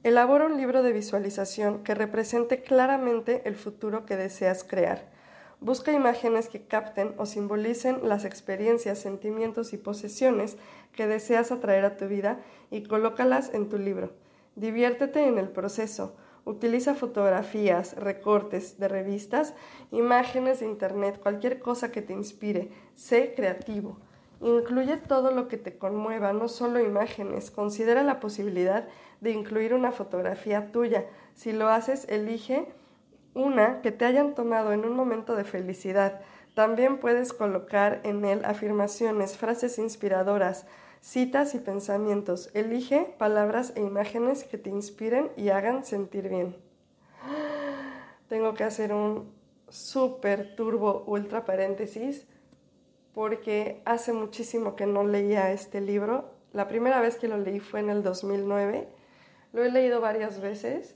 Elabora 0.04 0.48
un 0.48 0.58
libro 0.58 0.82
de 0.82 0.94
visualización 0.94 1.84
que 1.84 1.94
represente 1.94 2.64
claramente 2.64 3.44
el 3.46 3.56
futuro 3.56 4.04
que 4.08 4.18
deseas 4.18 4.64
crear. 4.64 5.12
Busca 5.60 5.92
imágenes 5.92 6.50
que 6.50 6.64
capten 6.64 7.14
o 7.18 7.28
simbolicen 7.28 8.00
las 8.10 8.26
experiencias, 8.26 8.98
sentimientos 8.98 9.74
y 9.74 9.78
posesiones 9.78 10.58
que 10.92 11.06
deseas 11.06 11.52
atraer 11.52 11.86
a 11.86 11.98
tu 11.98 12.08
vida 12.08 12.40
y 12.72 12.82
colócalas 12.82 13.54
en 13.54 13.70
tu 13.70 13.78
libro. 13.78 14.10
Diviértete 14.56 15.28
en 15.28 15.38
el 15.38 15.50
proceso. 15.50 16.16
Utiliza 16.46 16.96
fotografías, 16.96 17.96
recortes 17.96 18.80
de 18.80 18.88
revistas, 18.88 19.54
imágenes 19.92 20.62
de 20.62 20.66
internet, 20.66 21.20
cualquier 21.22 21.60
cosa 21.60 21.92
que 21.92 22.02
te 22.02 22.14
inspire. 22.14 22.72
Sé 22.96 23.36
creativo. 23.36 24.00
Incluye 24.42 24.98
todo 24.98 25.30
lo 25.30 25.48
que 25.48 25.58
te 25.58 25.78
conmueva, 25.78 26.34
no 26.34 26.48
solo 26.48 26.80
imágenes. 26.80 27.52
Considera 27.52 28.02
la 28.02 28.20
posibilidad 28.20 28.88
de 29.22 29.32
incluir 29.32 29.74
una 29.74 29.92
fotografía 29.92 30.72
tuya. 30.72 31.06
Si 31.34 31.54
lo 31.54 31.70
haces, 31.70 32.06
elige 32.10 32.68
una 33.34 33.82
que 33.82 33.92
te 33.92 34.04
hayan 34.04 34.36
tomado 34.36 34.74
en 34.74 34.84
un 34.84 34.94
momento 34.94 35.36
de 35.36 35.46
felicidad. 35.46 36.22
También 36.54 36.98
puedes 36.98 37.32
colocar 37.32 38.02
en 38.04 38.26
él 38.26 38.44
afirmaciones, 38.44 39.38
frases 39.38 39.78
inspiradoras, 39.78 40.66
citas 41.00 41.56
y 41.56 41.60
pensamientos. 41.60 42.50
Elige 42.54 43.16
palabras 43.18 43.72
e 43.76 43.82
imágenes 43.82 44.44
que 44.44 44.58
te 44.58 44.70
inspiren 44.70 45.32
y 45.38 45.50
hagan 45.50 45.86
sentir 45.86 46.28
bien. 46.28 46.56
Tengo 48.28 48.54
que 48.54 48.66
hacer 48.66 48.92
un 48.92 49.32
súper 49.70 50.56
turbo 50.56 51.04
ultra 51.08 51.46
paréntesis 51.46 52.28
porque 53.14 53.82
hace 53.86 54.14
muchísimo 54.14 54.76
que 54.76 54.86
no 54.86 55.06
leía 55.06 55.52
este 55.52 55.80
libro. 55.80 56.32
La 56.54 56.68
primera 56.68 57.00
vez 57.00 57.16
que 57.16 57.28
lo 57.28 57.38
leí 57.38 57.60
fue 57.60 57.80
en 57.80 57.90
el 57.90 58.04
2009. 58.04 59.01
Lo 59.54 59.64
he 59.64 59.72
leído 59.72 60.02
varias 60.02 60.40
veces 60.40 60.96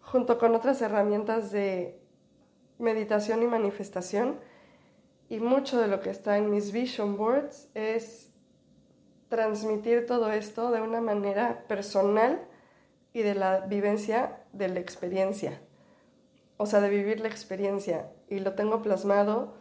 junto 0.00 0.38
con 0.38 0.54
otras 0.54 0.82
herramientas 0.82 1.50
de 1.52 2.00
meditación 2.78 3.42
y 3.42 3.46
manifestación. 3.46 4.38
Y 5.28 5.40
mucho 5.40 5.80
de 5.80 5.88
lo 5.88 6.00
que 6.00 6.10
está 6.10 6.36
en 6.36 6.50
mis 6.50 6.72
vision 6.72 7.16
boards 7.16 7.70
es 7.74 8.30
transmitir 9.28 10.04
todo 10.06 10.30
esto 10.30 10.70
de 10.70 10.82
una 10.82 11.00
manera 11.00 11.64
personal 11.66 12.42
y 13.14 13.22
de 13.22 13.34
la 13.34 13.60
vivencia 13.60 14.40
de 14.52 14.68
la 14.68 14.80
experiencia. 14.80 15.60
O 16.58 16.66
sea, 16.66 16.80
de 16.80 16.90
vivir 16.90 17.20
la 17.20 17.28
experiencia. 17.28 18.10
Y 18.28 18.40
lo 18.40 18.52
tengo 18.52 18.82
plasmado, 18.82 19.54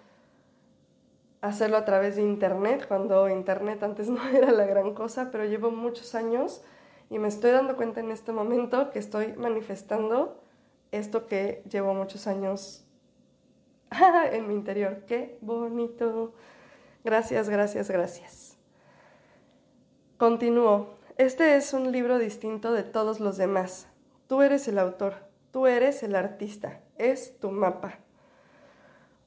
hacerlo 1.39 1.77
a 1.77 1.85
través 1.85 2.17
de 2.17 2.21
Internet, 2.23 2.85
cuando 2.87 3.29
Internet 3.29 3.81
antes 3.83 4.09
no 4.09 4.27
era 4.27 4.51
la 4.51 4.65
gran 4.65 4.93
cosa, 4.93 5.29
pero 5.31 5.45
llevo 5.45 5.71
muchos 5.71 6.15
años 6.15 6.61
y 7.11 7.19
me 7.19 7.27
estoy 7.27 7.51
dando 7.51 7.75
cuenta 7.75 7.99
en 7.99 8.09
este 8.09 8.31
momento 8.31 8.89
que 8.89 8.97
estoy 8.97 9.33
manifestando 9.33 10.41
esto 10.93 11.27
que 11.27 11.61
llevo 11.69 11.93
muchos 11.93 12.25
años 12.25 12.85
en 14.31 14.47
mi 14.47 14.53
interior. 14.53 15.03
Qué 15.05 15.37
bonito. 15.41 16.33
Gracias, 17.03 17.49
gracias, 17.49 17.91
gracias. 17.91 18.57
Continúo. 20.17 20.95
Este 21.17 21.57
es 21.57 21.73
un 21.73 21.91
libro 21.91 22.17
distinto 22.17 22.71
de 22.71 22.83
todos 22.83 23.19
los 23.19 23.35
demás. 23.35 23.89
Tú 24.27 24.41
eres 24.41 24.69
el 24.69 24.79
autor, 24.79 25.15
tú 25.51 25.67
eres 25.67 26.03
el 26.03 26.15
artista, 26.15 26.79
es 26.97 27.37
tu 27.39 27.51
mapa. 27.51 27.99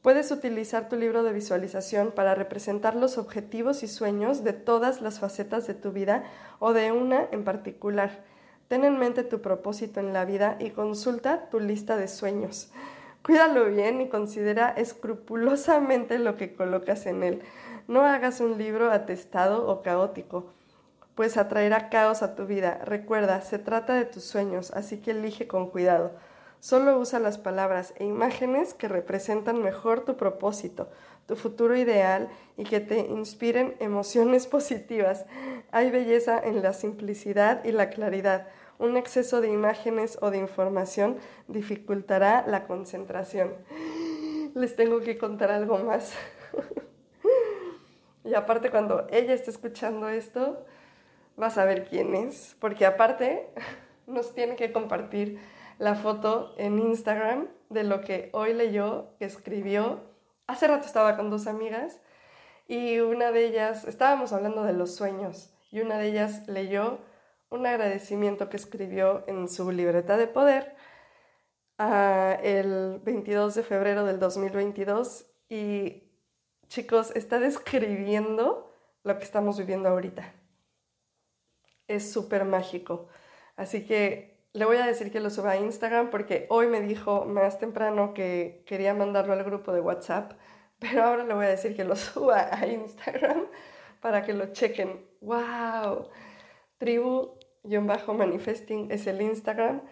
Puedes 0.04 0.30
utilizar 0.30 0.90
tu 0.90 0.96
libro 0.96 1.22
de 1.22 1.32
visualización 1.32 2.12
para 2.12 2.34
representar 2.34 2.94
los 2.94 3.16
objetivos 3.16 3.82
y 3.82 3.88
sueños 3.88 4.44
de 4.44 4.52
todas 4.52 5.00
las 5.00 5.18
facetas 5.18 5.66
de 5.66 5.72
tu 5.72 5.92
vida 5.92 6.24
o 6.58 6.74
de 6.74 6.92
una 6.92 7.26
en 7.32 7.42
particular. 7.42 8.22
Ten 8.68 8.84
en 8.84 8.98
mente 8.98 9.24
tu 9.24 9.40
propósito 9.40 10.00
en 10.00 10.12
la 10.12 10.26
vida 10.26 10.58
y 10.60 10.72
consulta 10.72 11.48
tu 11.48 11.58
lista 11.58 11.96
de 11.96 12.08
sueños. 12.08 12.70
Cuídalo 13.24 13.64
bien 13.70 14.02
y 14.02 14.10
considera 14.10 14.68
escrupulosamente 14.68 16.18
lo 16.18 16.36
que 16.36 16.54
colocas 16.54 17.06
en 17.06 17.22
él. 17.22 17.40
No 17.88 18.02
hagas 18.02 18.40
un 18.40 18.58
libro 18.58 18.90
atestado 18.92 19.66
o 19.66 19.80
caótico 19.80 20.52
pues 21.14 21.36
atraerá 21.36 21.88
caos 21.88 22.22
a 22.22 22.34
tu 22.34 22.44
vida. 22.44 22.80
Recuerda, 22.84 23.40
se 23.40 23.58
trata 23.58 23.94
de 23.94 24.04
tus 24.04 24.24
sueños, 24.24 24.70
así 24.72 24.98
que 24.98 25.12
elige 25.12 25.46
con 25.46 25.70
cuidado. 25.70 26.12
Solo 26.64 26.98
usa 26.98 27.18
las 27.18 27.36
palabras 27.36 27.92
e 27.98 28.06
imágenes 28.06 28.72
que 28.72 28.88
representan 28.88 29.62
mejor 29.62 30.06
tu 30.06 30.16
propósito, 30.16 30.88
tu 31.26 31.36
futuro 31.36 31.76
ideal 31.76 32.30
y 32.56 32.64
que 32.64 32.80
te 32.80 33.00
inspiren 33.00 33.76
emociones 33.80 34.46
positivas. 34.56 35.26
Hay 35.72 35.90
belleza 35.90 36.40
en 36.42 36.62
la 36.62 36.72
simplicidad 36.72 37.62
y 37.66 37.72
la 37.72 37.90
claridad. 37.90 38.48
Un 38.78 38.96
exceso 38.96 39.42
de 39.42 39.48
imágenes 39.48 40.16
o 40.22 40.30
de 40.30 40.38
información 40.38 41.18
dificultará 41.48 42.46
la 42.46 42.66
concentración. 42.66 43.52
Les 44.54 44.74
tengo 44.74 45.00
que 45.00 45.18
contar 45.18 45.50
algo 45.50 45.76
más. 45.76 46.14
y 48.24 48.32
aparte 48.32 48.70
cuando 48.70 49.06
ella 49.10 49.34
esté 49.34 49.50
escuchando 49.50 50.08
esto, 50.08 50.64
vas 51.36 51.58
a 51.58 51.66
ver 51.66 51.86
quién 51.86 52.14
es, 52.14 52.56
porque 52.58 52.86
aparte 52.86 53.50
nos 54.06 54.32
tiene 54.32 54.56
que 54.56 54.72
compartir 54.72 55.38
la 55.78 55.94
foto 55.94 56.54
en 56.58 56.78
Instagram 56.78 57.48
de 57.70 57.84
lo 57.84 58.00
que 58.00 58.30
hoy 58.32 58.54
leyó, 58.54 59.16
que 59.18 59.24
escribió. 59.24 60.00
Hace 60.46 60.68
rato 60.68 60.86
estaba 60.86 61.16
con 61.16 61.30
dos 61.30 61.46
amigas 61.46 62.00
y 62.66 62.98
una 63.00 63.30
de 63.32 63.46
ellas, 63.46 63.84
estábamos 63.84 64.32
hablando 64.32 64.64
de 64.64 64.72
los 64.72 64.94
sueños, 64.94 65.50
y 65.70 65.80
una 65.80 65.98
de 65.98 66.08
ellas 66.08 66.48
leyó 66.48 66.98
un 67.50 67.66
agradecimiento 67.66 68.48
que 68.48 68.56
escribió 68.56 69.24
en 69.26 69.48
su 69.48 69.70
libreta 69.70 70.16
de 70.16 70.26
poder 70.26 70.74
uh, 71.78 72.40
el 72.42 73.00
22 73.04 73.54
de 73.54 73.62
febrero 73.62 74.04
del 74.04 74.18
2022 74.18 75.26
y 75.48 76.04
chicos, 76.68 77.12
está 77.14 77.38
describiendo 77.38 78.72
lo 79.02 79.18
que 79.18 79.24
estamos 79.24 79.58
viviendo 79.58 79.88
ahorita 79.88 80.32
es 81.88 82.12
súper 82.12 82.44
mágico. 82.44 83.08
Así 83.56 83.84
que 83.86 84.33
le 84.54 84.64
voy 84.64 84.76
a 84.76 84.86
decir 84.86 85.10
que 85.10 85.20
lo 85.20 85.30
suba 85.30 85.52
a 85.52 85.56
Instagram 85.56 86.10
porque 86.10 86.46
hoy 86.48 86.68
me 86.68 86.80
dijo 86.80 87.24
más 87.24 87.58
temprano 87.58 88.14
que 88.14 88.62
quería 88.66 88.94
mandarlo 88.94 89.32
al 89.32 89.42
grupo 89.42 89.72
de 89.72 89.80
WhatsApp, 89.80 90.32
pero 90.78 91.02
ahora 91.02 91.24
le 91.24 91.34
voy 91.34 91.46
a 91.46 91.50
decir 91.50 91.76
que 91.76 91.84
lo 91.84 91.96
suba 91.96 92.48
a 92.52 92.66
Instagram 92.66 93.46
para 94.00 94.22
que 94.22 94.32
lo 94.32 94.52
chequen. 94.52 95.04
¡Wow! 95.20 96.08
Tribu-manifesting 96.78 98.92
es 98.92 99.06
el 99.06 99.22
Instagram. 99.22 99.82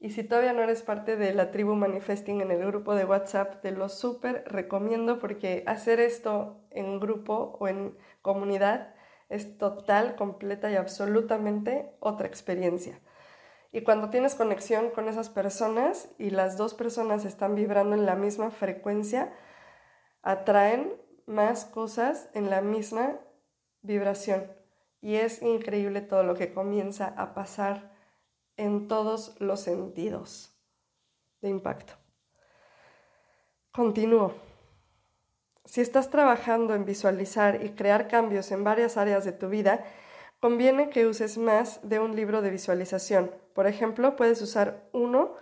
Y 0.00 0.10
si 0.10 0.22
todavía 0.22 0.52
no 0.52 0.62
eres 0.62 0.82
parte 0.82 1.16
de 1.16 1.34
la 1.34 1.50
tribu 1.50 1.74
manifesting 1.74 2.40
en 2.40 2.50
el 2.50 2.66
grupo 2.66 2.94
de 2.94 3.04
WhatsApp, 3.04 3.60
te 3.60 3.70
lo 3.70 3.88
súper 3.90 4.44
recomiendo 4.46 5.18
porque 5.18 5.62
hacer 5.66 6.00
esto 6.00 6.62
en 6.70 7.00
grupo 7.00 7.56
o 7.60 7.68
en 7.68 7.96
comunidad 8.22 8.94
es 9.28 9.58
total, 9.58 10.16
completa 10.16 10.70
y 10.70 10.76
absolutamente 10.76 11.90
otra 12.00 12.26
experiencia. 12.26 13.00
Y 13.72 13.82
cuando 13.82 14.10
tienes 14.10 14.34
conexión 14.34 14.90
con 14.90 15.08
esas 15.08 15.28
personas 15.28 16.08
y 16.18 16.30
las 16.30 16.56
dos 16.56 16.74
personas 16.74 17.24
están 17.24 17.54
vibrando 17.54 17.94
en 17.94 18.04
la 18.04 18.16
misma 18.16 18.50
frecuencia, 18.50 19.32
atraen 20.22 20.92
más 21.26 21.64
cosas 21.64 22.28
en 22.34 22.50
la 22.50 22.62
misma 22.62 23.20
vibración. 23.82 24.50
Y 25.00 25.16
es 25.16 25.40
increíble 25.42 26.00
todo 26.00 26.24
lo 26.24 26.34
que 26.34 26.52
comienza 26.52 27.14
a 27.16 27.32
pasar 27.32 27.92
en 28.56 28.88
todos 28.88 29.36
los 29.40 29.60
sentidos. 29.60 30.56
de 31.40 31.48
impacto. 31.48 31.94
Continúo. 33.72 34.34
Si 35.64 35.80
estás 35.80 36.10
trabajando 36.10 36.74
en 36.74 36.84
visualizar 36.84 37.64
y 37.64 37.70
crear 37.70 38.08
cambios 38.08 38.52
en 38.52 38.62
varias 38.62 38.98
áreas 38.98 39.24
de 39.24 39.32
tu 39.32 39.48
vida, 39.48 39.84
conviene 40.40 40.88
que 40.88 41.06
uses 41.06 41.38
más 41.38 41.80
de 41.88 42.00
un 42.00 42.16
libro 42.16 42.42
de 42.42 42.50
visualización. 42.50 43.30
Por 43.54 43.66
ejemplo, 43.66 44.16
puedes 44.16 44.40
usar 44.42 44.88
uno 44.92 45.34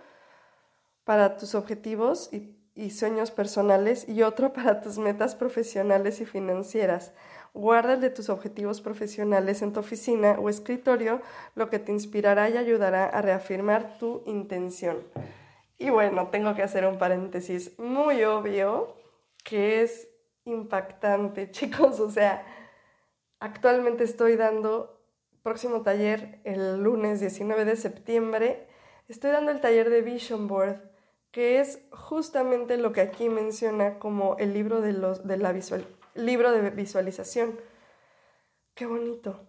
para 1.05 1.37
tus 1.37 1.55
objetivos 1.55 2.29
y, 2.31 2.55
sueños 2.91 3.31
personales 3.31 4.07
y 4.07 4.21
otro 4.21 4.53
para 4.53 4.79
tus 4.79 4.97
metas 4.99 5.35
profesionales 5.35 6.21
y 6.21 6.25
financieras. 6.25 7.13
Guarda 7.53 7.93
el 7.93 8.01
de 8.01 8.09
tus 8.09 8.29
objetivos 8.29 8.79
profesionales 8.79 9.61
en 9.61 9.73
tu 9.73 9.79
oficina 9.79 10.37
o 10.39 10.49
escritorio, 10.49 11.21
lo 11.55 11.69
que 11.69 11.79
te 11.79 11.91
inspirará 11.91 12.47
y 12.49 12.57
ayudará 12.57 13.05
a 13.05 13.21
reafirmar 13.21 13.97
tu 13.97 14.23
intención. 14.27 14.97
Y 15.77 15.89
bueno, 15.89 16.27
tengo 16.27 16.53
que 16.55 16.61
hacer 16.61 16.85
un 16.85 16.97
paréntesis 16.97 17.77
muy 17.79 18.23
obvio 18.23 18.95
que 19.43 19.81
es 19.81 20.07
impactante, 20.45 21.51
chicos. 21.51 21.99
O 21.99 22.09
sea, 22.09 22.45
actualmente 23.39 24.03
estoy 24.03 24.35
dando 24.35 25.01
próximo 25.43 25.81
taller 25.81 26.41
el 26.43 26.83
lunes 26.83 27.19
19 27.19 27.65
de 27.65 27.75
septiembre. 27.75 28.67
Estoy 29.07 29.31
dando 29.31 29.51
el 29.51 29.61
taller 29.61 29.89
de 29.89 30.01
Vision 30.01 30.47
Board, 30.47 30.81
que 31.31 31.59
es 31.59 31.81
justamente 31.91 32.77
lo 32.77 32.91
que 32.91 33.01
aquí 33.01 33.29
menciona 33.29 33.99
como 33.99 34.37
el 34.37 34.53
libro 34.53 34.81
de, 34.81 34.93
los, 34.93 35.25
de 35.25 35.37
la 35.37 35.51
visual, 35.51 35.85
libro 36.15 36.51
de 36.51 36.69
visualización. 36.69 37.59
Qué 38.75 38.85
bonito. 38.85 39.47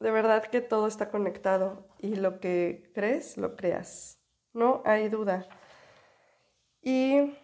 De 0.00 0.10
verdad 0.10 0.44
que 0.44 0.60
todo 0.60 0.86
está 0.86 1.10
conectado 1.10 1.88
y 1.98 2.16
lo 2.16 2.40
que 2.40 2.90
crees, 2.94 3.36
lo 3.36 3.56
creas. 3.56 4.20
No 4.52 4.82
hay 4.84 5.08
duda. 5.08 5.46
Y 6.80 7.34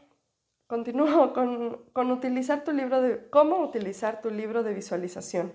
Continúo 0.66 1.32
con, 1.92 2.10
utilizar 2.10 2.64
tu 2.64 2.72
libro 2.72 3.00
de 3.00 3.28
cómo 3.28 3.58
utilizar 3.58 4.20
tu 4.20 4.30
libro 4.30 4.62
de 4.62 4.74
visualización. 4.74 5.52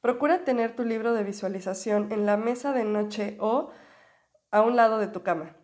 Procura 0.00 0.44
tener 0.44 0.74
tu 0.74 0.84
libro 0.84 1.12
de 1.12 1.24
visualización 1.24 2.10
en 2.10 2.24
la 2.24 2.38
mesa 2.38 2.72
de 2.72 2.84
noche 2.84 3.36
o 3.38 3.70
a 4.50 4.62
un 4.62 4.74
lado 4.74 4.98
de 4.98 5.08
tu 5.08 5.22
cama. 5.22 5.56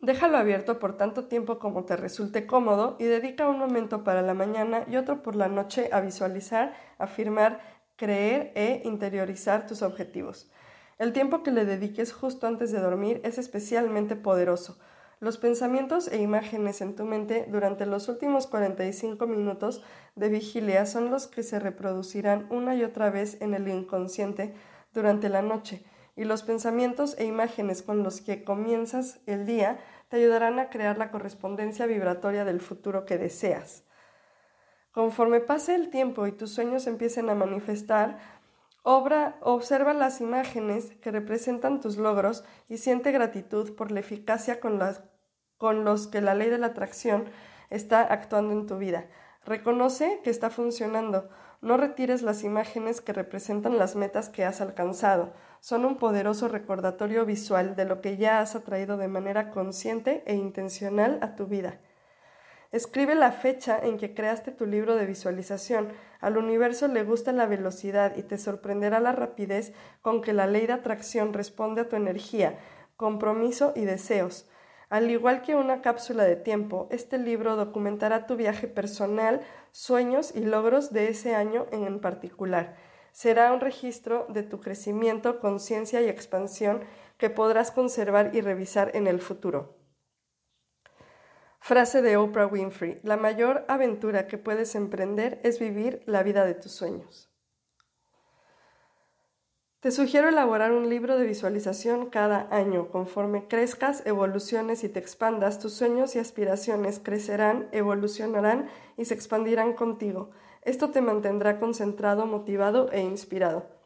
Déjalo 0.00 0.38
abierto 0.38 0.80
por 0.80 0.96
tanto 0.96 1.26
tiempo 1.28 1.60
como 1.60 1.84
te 1.84 1.96
resulte 1.96 2.46
cómodo 2.46 2.96
y 2.98 3.04
dedica 3.04 3.48
un 3.48 3.60
momento 3.60 4.02
para 4.02 4.22
la 4.22 4.34
mañana 4.34 4.84
y 4.88 4.96
otro 4.96 5.22
por 5.22 5.36
la 5.36 5.46
noche 5.46 5.88
a 5.92 6.00
visualizar, 6.00 6.74
afirmar, 6.98 7.60
creer 7.94 8.50
e 8.56 8.82
interiorizar 8.84 9.68
tus 9.68 9.82
objetivos. 9.82 10.50
El 10.98 11.12
tiempo 11.12 11.44
que 11.44 11.52
le 11.52 11.64
dediques 11.64 12.12
justo 12.12 12.48
antes 12.48 12.72
de 12.72 12.80
dormir 12.80 13.20
es 13.22 13.38
especialmente 13.38 14.16
poderoso 14.16 14.78
los 15.20 15.38
pensamientos 15.38 16.08
e 16.08 16.18
imágenes 16.20 16.80
en 16.80 16.94
tu 16.94 17.04
mente 17.04 17.46
durante 17.48 17.86
los 17.86 18.08
últimos 18.08 18.46
45 18.46 19.26
minutos 19.26 19.82
de 20.16 20.28
vigilia 20.28 20.86
son 20.86 21.10
los 21.10 21.26
que 21.26 21.42
se 21.42 21.58
reproducirán 21.58 22.46
una 22.50 22.74
y 22.74 22.84
otra 22.84 23.10
vez 23.10 23.40
en 23.40 23.54
el 23.54 23.68
inconsciente 23.68 24.54
durante 24.92 25.28
la 25.28 25.42
noche, 25.42 25.84
y 26.16 26.24
los 26.24 26.42
pensamientos 26.42 27.16
e 27.18 27.24
imágenes 27.24 27.82
con 27.82 28.02
los 28.02 28.20
que 28.20 28.44
comienzas 28.44 29.20
el 29.26 29.46
día 29.46 29.78
te 30.08 30.16
ayudarán 30.18 30.58
a 30.58 30.70
crear 30.70 30.98
la 30.98 31.10
correspondencia 31.10 31.86
vibratoria 31.86 32.44
del 32.44 32.60
futuro 32.60 33.04
que 33.04 33.18
deseas. 33.18 33.84
Conforme 34.92 35.40
pase 35.40 35.74
el 35.74 35.90
tiempo 35.90 36.28
y 36.28 36.32
tus 36.32 36.52
sueños 36.52 36.86
empiecen 36.86 37.28
a 37.28 37.34
manifestar, 37.34 38.18
Obra, 38.86 39.38
observa 39.40 39.94
las 39.94 40.20
imágenes 40.20 40.92
que 41.00 41.10
representan 41.10 41.80
tus 41.80 41.96
logros 41.96 42.44
y 42.68 42.76
siente 42.76 43.12
gratitud 43.12 43.74
por 43.74 43.90
la 43.90 44.00
eficacia 44.00 44.60
con, 44.60 44.78
con 45.56 45.86
los 45.86 46.06
que 46.06 46.20
la 46.20 46.34
ley 46.34 46.50
de 46.50 46.58
la 46.58 46.66
atracción 46.66 47.24
está 47.70 48.02
actuando 48.02 48.52
en 48.52 48.66
tu 48.66 48.76
vida. 48.76 49.06
Reconoce 49.46 50.20
que 50.22 50.28
está 50.28 50.50
funcionando. 50.50 51.30
No 51.62 51.78
retires 51.78 52.20
las 52.20 52.44
imágenes 52.44 53.00
que 53.00 53.14
representan 53.14 53.78
las 53.78 53.96
metas 53.96 54.28
que 54.28 54.44
has 54.44 54.60
alcanzado. 54.60 55.32
Son 55.60 55.86
un 55.86 55.96
poderoso 55.96 56.48
recordatorio 56.48 57.24
visual 57.24 57.76
de 57.76 57.86
lo 57.86 58.02
que 58.02 58.18
ya 58.18 58.40
has 58.40 58.54
atraído 58.54 58.98
de 58.98 59.08
manera 59.08 59.50
consciente 59.50 60.22
e 60.26 60.34
intencional 60.34 61.18
a 61.22 61.36
tu 61.36 61.46
vida. 61.46 61.80
Escribe 62.74 63.14
la 63.14 63.30
fecha 63.30 63.78
en 63.80 63.98
que 63.98 64.14
creaste 64.14 64.50
tu 64.50 64.66
libro 64.66 64.96
de 64.96 65.06
visualización. 65.06 65.92
Al 66.20 66.36
universo 66.36 66.88
le 66.88 67.04
gusta 67.04 67.30
la 67.30 67.46
velocidad 67.46 68.16
y 68.16 68.24
te 68.24 68.36
sorprenderá 68.36 68.98
la 68.98 69.12
rapidez 69.12 69.72
con 70.02 70.20
que 70.20 70.32
la 70.32 70.48
ley 70.48 70.66
de 70.66 70.72
atracción 70.72 71.32
responde 71.32 71.82
a 71.82 71.88
tu 71.88 71.94
energía, 71.94 72.58
compromiso 72.96 73.72
y 73.76 73.84
deseos. 73.84 74.48
Al 74.88 75.08
igual 75.08 75.42
que 75.42 75.54
una 75.54 75.82
cápsula 75.82 76.24
de 76.24 76.34
tiempo, 76.34 76.88
este 76.90 77.16
libro 77.16 77.54
documentará 77.54 78.26
tu 78.26 78.34
viaje 78.34 78.66
personal, 78.66 79.42
sueños 79.70 80.34
y 80.34 80.40
logros 80.40 80.92
de 80.92 81.10
ese 81.10 81.36
año 81.36 81.66
en 81.70 82.00
particular. 82.00 82.74
Será 83.12 83.52
un 83.52 83.60
registro 83.60 84.26
de 84.30 84.42
tu 84.42 84.60
crecimiento, 84.60 85.38
conciencia 85.38 86.02
y 86.02 86.08
expansión 86.08 86.80
que 87.18 87.30
podrás 87.30 87.70
conservar 87.70 88.34
y 88.34 88.40
revisar 88.40 88.90
en 88.94 89.06
el 89.06 89.20
futuro. 89.20 89.83
Frase 91.66 92.02
de 92.02 92.18
Oprah 92.18 92.46
Winfrey, 92.46 93.00
la 93.04 93.16
mayor 93.16 93.64
aventura 93.68 94.26
que 94.26 94.36
puedes 94.36 94.74
emprender 94.74 95.40
es 95.44 95.58
vivir 95.58 96.02
la 96.04 96.22
vida 96.22 96.44
de 96.44 96.52
tus 96.52 96.72
sueños. 96.72 97.30
Te 99.80 99.90
sugiero 99.90 100.28
elaborar 100.28 100.72
un 100.72 100.90
libro 100.90 101.16
de 101.16 101.24
visualización 101.24 102.10
cada 102.10 102.54
año. 102.54 102.90
Conforme 102.90 103.48
crezcas, 103.48 104.04
evoluciones 104.04 104.84
y 104.84 104.90
te 104.90 104.98
expandas, 104.98 105.58
tus 105.58 105.72
sueños 105.72 106.14
y 106.16 106.18
aspiraciones 106.18 107.00
crecerán, 107.02 107.70
evolucionarán 107.72 108.68
y 108.98 109.06
se 109.06 109.14
expandirán 109.14 109.72
contigo. 109.72 110.32
Esto 110.60 110.90
te 110.90 111.00
mantendrá 111.00 111.58
concentrado, 111.58 112.26
motivado 112.26 112.92
e 112.92 113.00
inspirado. 113.00 113.83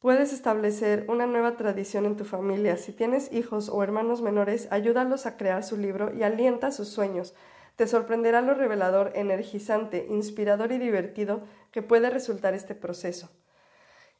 Puedes 0.00 0.32
establecer 0.32 1.06
una 1.08 1.26
nueva 1.26 1.56
tradición 1.56 2.06
en 2.06 2.16
tu 2.16 2.24
familia. 2.24 2.76
Si 2.76 2.92
tienes 2.92 3.32
hijos 3.32 3.68
o 3.68 3.82
hermanos 3.82 4.22
menores, 4.22 4.68
ayúdalos 4.70 5.26
a 5.26 5.36
crear 5.36 5.64
su 5.64 5.76
libro 5.76 6.14
y 6.14 6.22
alienta 6.22 6.70
sus 6.70 6.86
sueños. 6.86 7.34
Te 7.74 7.88
sorprenderá 7.88 8.40
lo 8.40 8.54
revelador, 8.54 9.10
energizante, 9.16 10.06
inspirador 10.08 10.70
y 10.70 10.78
divertido 10.78 11.42
que 11.72 11.82
puede 11.82 12.10
resultar 12.10 12.54
este 12.54 12.76
proceso. 12.76 13.28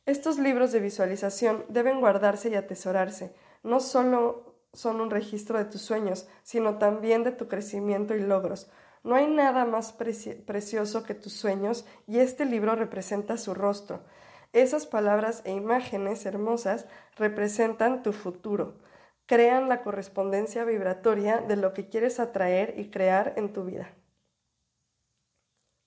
Estos 0.05 0.41
libros 0.41 0.73
de 0.73 0.81
visualización 0.81 1.65
deben 1.69 2.01
guardarse 2.01 2.49
y 2.49 2.57
atesorarse. 2.57 3.33
No 3.63 3.79
solo 3.79 4.57
son 4.73 5.01
un 5.01 5.11
registro 5.11 5.59
de 5.59 5.67
tus 5.67 5.83
sueños, 5.83 6.27
sino 6.43 6.79
también 6.79 7.23
de 7.23 7.31
tu 7.31 7.47
crecimiento 7.47 8.17
y 8.17 8.21
logros. 8.21 8.69
No 9.05 9.15
hay 9.15 9.29
nada 9.29 9.65
más 9.65 9.93
precioso 9.93 11.05
que 11.05 11.15
tus 11.15 11.35
sueños 11.35 11.87
y 12.09 12.19
este 12.19 12.47
libro 12.47 12.75
representa 12.75 13.37
su 13.37 13.55
rostro. 13.55 14.03
Esas 14.53 14.87
palabras 14.87 15.43
e 15.45 15.53
imágenes 15.53 16.25
hermosas 16.25 16.87
representan 17.17 18.03
tu 18.03 18.13
futuro, 18.13 18.79
crean 19.27 19.69
la 19.69 19.83
correspondencia 19.83 20.65
vibratoria 20.65 21.39
de 21.39 21.57
lo 21.57 21.75
que 21.75 21.89
quieres 21.89 22.19
atraer 22.19 22.75
y 22.79 22.91
crear 22.91 23.35
en 23.37 23.53
tu 23.53 23.65
vida. 23.65 23.95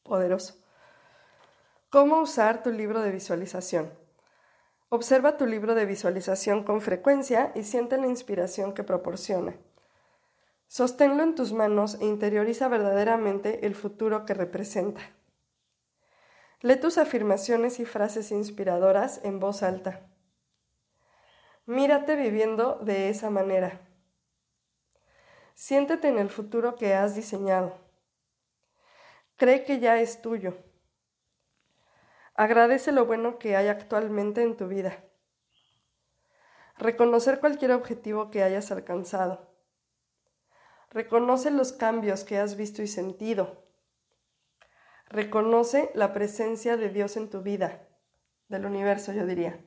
Poderoso. 0.04 0.56
¿Cómo 1.90 2.22
usar 2.22 2.64
tu 2.64 2.72
libro 2.72 3.02
de 3.02 3.12
visualización? 3.12 3.92
Observa 4.90 5.38
tu 5.38 5.46
libro 5.46 5.74
de 5.74 5.86
visualización 5.86 6.64
con 6.64 6.82
frecuencia 6.82 7.52
y 7.56 7.64
siente 7.64 7.98
la 7.98 8.08
inspiración 8.08 8.74
que 8.74 8.84
proporciona. 8.84 9.56
Sosténlo 10.68 11.24
en 11.24 11.34
tus 11.34 11.52
manos 11.52 11.98
e 12.00 12.06
interioriza 12.06 12.68
verdaderamente 12.68 13.66
el 13.66 13.76
futuro 13.76 14.26
que 14.26 14.34
representa. 14.34 15.02
Lee 16.64 16.76
tus 16.76 17.00
afirmaciones 17.00 17.80
y 17.80 17.86
frases 17.86 18.32
inspiradoras 18.32 19.20
en 19.24 19.40
voz 19.40 19.64
alta. 19.64 20.02
Mírate 21.66 22.16
viviendo 22.16 22.76
de 22.84 23.10
esa 23.10 23.32
manera. 23.32 23.82
Siéntete 25.56 26.08
en 26.08 26.20
el 26.20 26.30
futuro 26.30 26.76
que 26.76 26.94
has 26.94 27.16
diseñado. 27.16 27.78
Cree 29.38 29.64
que 29.64 29.80
ya 29.80 30.00
es 30.00 30.22
tuyo. 30.22 30.56
Agradece 32.36 32.92
lo 32.92 33.06
bueno 33.06 33.40
que 33.40 33.56
hay 33.56 33.68
actualmente 33.68 34.44
en 34.44 34.56
tu 34.56 34.68
vida. 34.68 35.04
Reconocer 36.78 37.40
cualquier 37.40 37.72
objetivo 37.72 38.30
que 38.30 38.44
hayas 38.44 38.72
alcanzado. 38.72 39.52
Reconoce 40.92 41.50
los 41.50 41.74
cambios 41.74 42.24
que 42.24 42.38
has 42.38 42.56
visto 42.56 42.84
y 42.84 42.88
sentido. 42.88 43.64
Reconoce 45.12 45.92
la 45.94 46.14
presencia 46.14 46.78
de 46.78 46.88
Dios 46.88 47.18
en 47.18 47.30
tu 47.30 47.42
vida, 47.42 47.86
del 48.48 48.66
universo 48.66 49.12
yo 49.12 49.26
diría. 49.26 49.60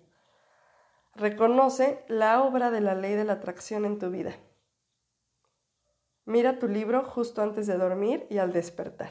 Reconoce 1.14 2.02
la 2.09 2.42
obra 2.42 2.70
de 2.70 2.80
la 2.80 2.94
ley 2.94 3.12
de 3.12 3.26
la 3.26 3.35
atracción 3.35 3.85
en 3.85 3.98
tu 3.98 4.09
vida. 4.09 4.35
Mira 6.24 6.59
tu 6.59 6.66
libro 6.66 7.04
justo 7.04 7.42
antes 7.42 7.66
de 7.66 7.76
dormir 7.76 8.26
y 8.30 8.38
al 8.38 8.54
despertar. 8.54 9.11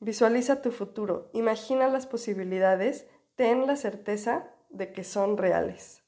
Visualiza 0.00 0.60
tu 0.60 0.70
futuro, 0.70 1.30
imagina 1.32 1.88
las 1.88 2.06
posibilidades, 2.06 3.08
ten 3.36 3.66
la 3.66 3.74
certeza 3.74 4.50
de 4.68 4.92
que 4.92 5.02
son 5.02 5.38
reales. 5.38 6.04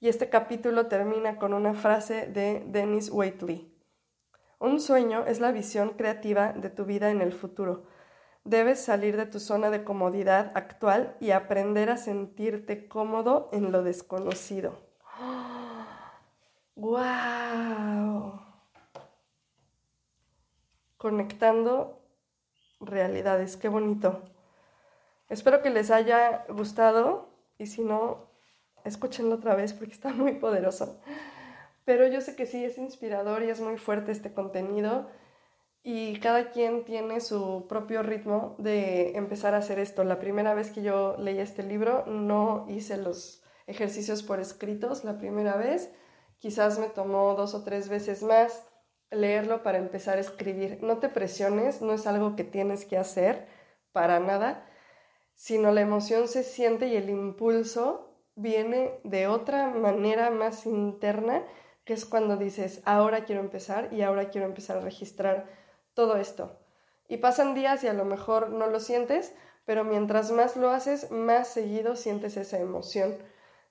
Y 0.00 0.08
este 0.08 0.28
capítulo 0.28 0.88
termina 0.88 1.38
con 1.38 1.54
una 1.54 1.74
frase 1.74 2.26
de 2.26 2.64
Dennis 2.66 3.10
Waitley. 3.10 3.73
Un 4.64 4.80
sueño 4.80 5.26
es 5.26 5.40
la 5.40 5.52
visión 5.52 5.90
creativa 5.90 6.54
de 6.54 6.70
tu 6.70 6.86
vida 6.86 7.10
en 7.10 7.20
el 7.20 7.34
futuro. 7.34 7.84
Debes 8.44 8.82
salir 8.82 9.14
de 9.18 9.26
tu 9.26 9.38
zona 9.38 9.68
de 9.68 9.84
comodidad 9.84 10.52
actual 10.54 11.18
y 11.20 11.32
aprender 11.32 11.90
a 11.90 11.98
sentirte 11.98 12.88
cómodo 12.88 13.50
en 13.52 13.72
lo 13.72 13.82
desconocido. 13.82 14.78
¡Wow! 16.76 18.40
Conectando 20.96 22.00
realidades, 22.80 23.58
qué 23.58 23.68
bonito. 23.68 24.22
Espero 25.28 25.60
que 25.60 25.68
les 25.68 25.90
haya 25.90 26.46
gustado 26.48 27.28
y 27.58 27.66
si 27.66 27.82
no, 27.82 28.30
escúchenlo 28.82 29.34
otra 29.34 29.56
vez 29.56 29.74
porque 29.74 29.92
está 29.92 30.08
muy 30.14 30.36
poderoso. 30.36 30.98
Pero 31.84 32.06
yo 32.06 32.20
sé 32.20 32.34
que 32.36 32.46
sí, 32.46 32.64
es 32.64 32.78
inspirador 32.78 33.42
y 33.42 33.50
es 33.50 33.60
muy 33.60 33.76
fuerte 33.76 34.12
este 34.12 34.32
contenido 34.32 35.08
y 35.82 36.18
cada 36.20 36.50
quien 36.50 36.84
tiene 36.84 37.20
su 37.20 37.66
propio 37.68 38.02
ritmo 38.02 38.56
de 38.58 39.16
empezar 39.16 39.54
a 39.54 39.58
hacer 39.58 39.78
esto. 39.78 40.02
La 40.02 40.18
primera 40.18 40.54
vez 40.54 40.70
que 40.70 40.82
yo 40.82 41.16
leí 41.18 41.38
este 41.38 41.62
libro 41.62 42.06
no 42.06 42.66
hice 42.70 42.96
los 42.96 43.42
ejercicios 43.66 44.22
por 44.22 44.40
escritos 44.40 45.04
la 45.04 45.18
primera 45.18 45.56
vez, 45.56 45.92
quizás 46.38 46.78
me 46.78 46.86
tomó 46.86 47.34
dos 47.34 47.54
o 47.54 47.64
tres 47.64 47.88
veces 47.88 48.22
más 48.22 48.66
leerlo 49.10 49.62
para 49.62 49.78
empezar 49.78 50.18
a 50.18 50.22
escribir. 50.22 50.78
No 50.82 50.98
te 50.98 51.08
presiones, 51.08 51.82
no 51.82 51.92
es 51.92 52.06
algo 52.06 52.36
que 52.36 52.44
tienes 52.44 52.84
que 52.84 52.96
hacer 52.96 53.46
para 53.92 54.20
nada, 54.20 54.66
sino 55.34 55.72
la 55.72 55.82
emoción 55.82 56.28
se 56.28 56.42
siente 56.42 56.88
y 56.88 56.96
el 56.96 57.10
impulso 57.10 58.10
viene 58.36 59.00
de 59.04 59.26
otra 59.26 59.68
manera 59.68 60.30
más 60.30 60.66
interna, 60.66 61.44
que 61.84 61.92
es 61.92 62.04
cuando 62.04 62.36
dices, 62.36 62.80
ahora 62.84 63.24
quiero 63.24 63.40
empezar 63.40 63.92
y 63.92 64.02
ahora 64.02 64.30
quiero 64.30 64.46
empezar 64.46 64.78
a 64.78 64.80
registrar 64.80 65.46
todo 65.94 66.16
esto. 66.16 66.58
Y 67.08 67.18
pasan 67.18 67.54
días 67.54 67.84
y 67.84 67.88
a 67.88 67.92
lo 67.92 68.04
mejor 68.04 68.50
no 68.50 68.66
lo 68.66 68.80
sientes, 68.80 69.34
pero 69.64 69.84
mientras 69.84 70.30
más 70.30 70.56
lo 70.56 70.70
haces, 70.70 71.10
más 71.10 71.48
seguido 71.48 71.96
sientes 71.96 72.36
esa 72.36 72.58
emoción 72.58 73.16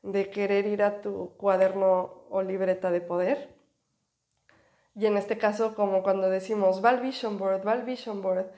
de 0.04 0.30
querer 0.30 0.68
ir 0.68 0.84
a 0.84 1.02
tu 1.02 1.36
cuaderno 1.38 2.26
o 2.30 2.42
libreta 2.42 2.92
de 2.92 3.02
poder. 3.02 3.56
Y 4.96 5.08
en 5.08 5.18
este 5.18 5.38
caso, 5.38 5.74
como 5.74 6.04
cuando 6.04 6.30
decimos, 6.30 6.84
va 6.84 6.90
al 6.90 7.00
Vision 7.00 7.40
Board, 7.40 7.66
va 7.66 7.72
al 7.72 7.84
Vision 7.84 8.22
Board, 8.22 8.52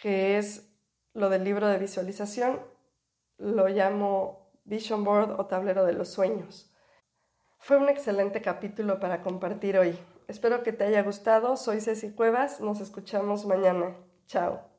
que 0.00 0.38
es 0.38 0.70
lo 1.14 1.30
del 1.30 1.42
libro 1.42 1.66
de 1.66 1.78
visualización, 1.78 2.60
lo 3.38 3.68
llamo 3.68 4.50
Vision 4.64 5.02
Board 5.02 5.32
o 5.38 5.46
tablero 5.46 5.84
de 5.84 5.94
los 5.94 6.08
sueños. 6.08 6.73
Fue 7.64 7.78
un 7.78 7.88
excelente 7.88 8.42
capítulo 8.42 9.00
para 9.00 9.22
compartir 9.22 9.78
hoy. 9.78 9.98
Espero 10.28 10.62
que 10.62 10.74
te 10.74 10.84
haya 10.84 11.02
gustado. 11.02 11.56
Soy 11.56 11.80
Ceci 11.80 12.10
Cuevas. 12.10 12.60
Nos 12.60 12.82
escuchamos 12.82 13.46
mañana. 13.46 13.96
Chao. 14.26 14.73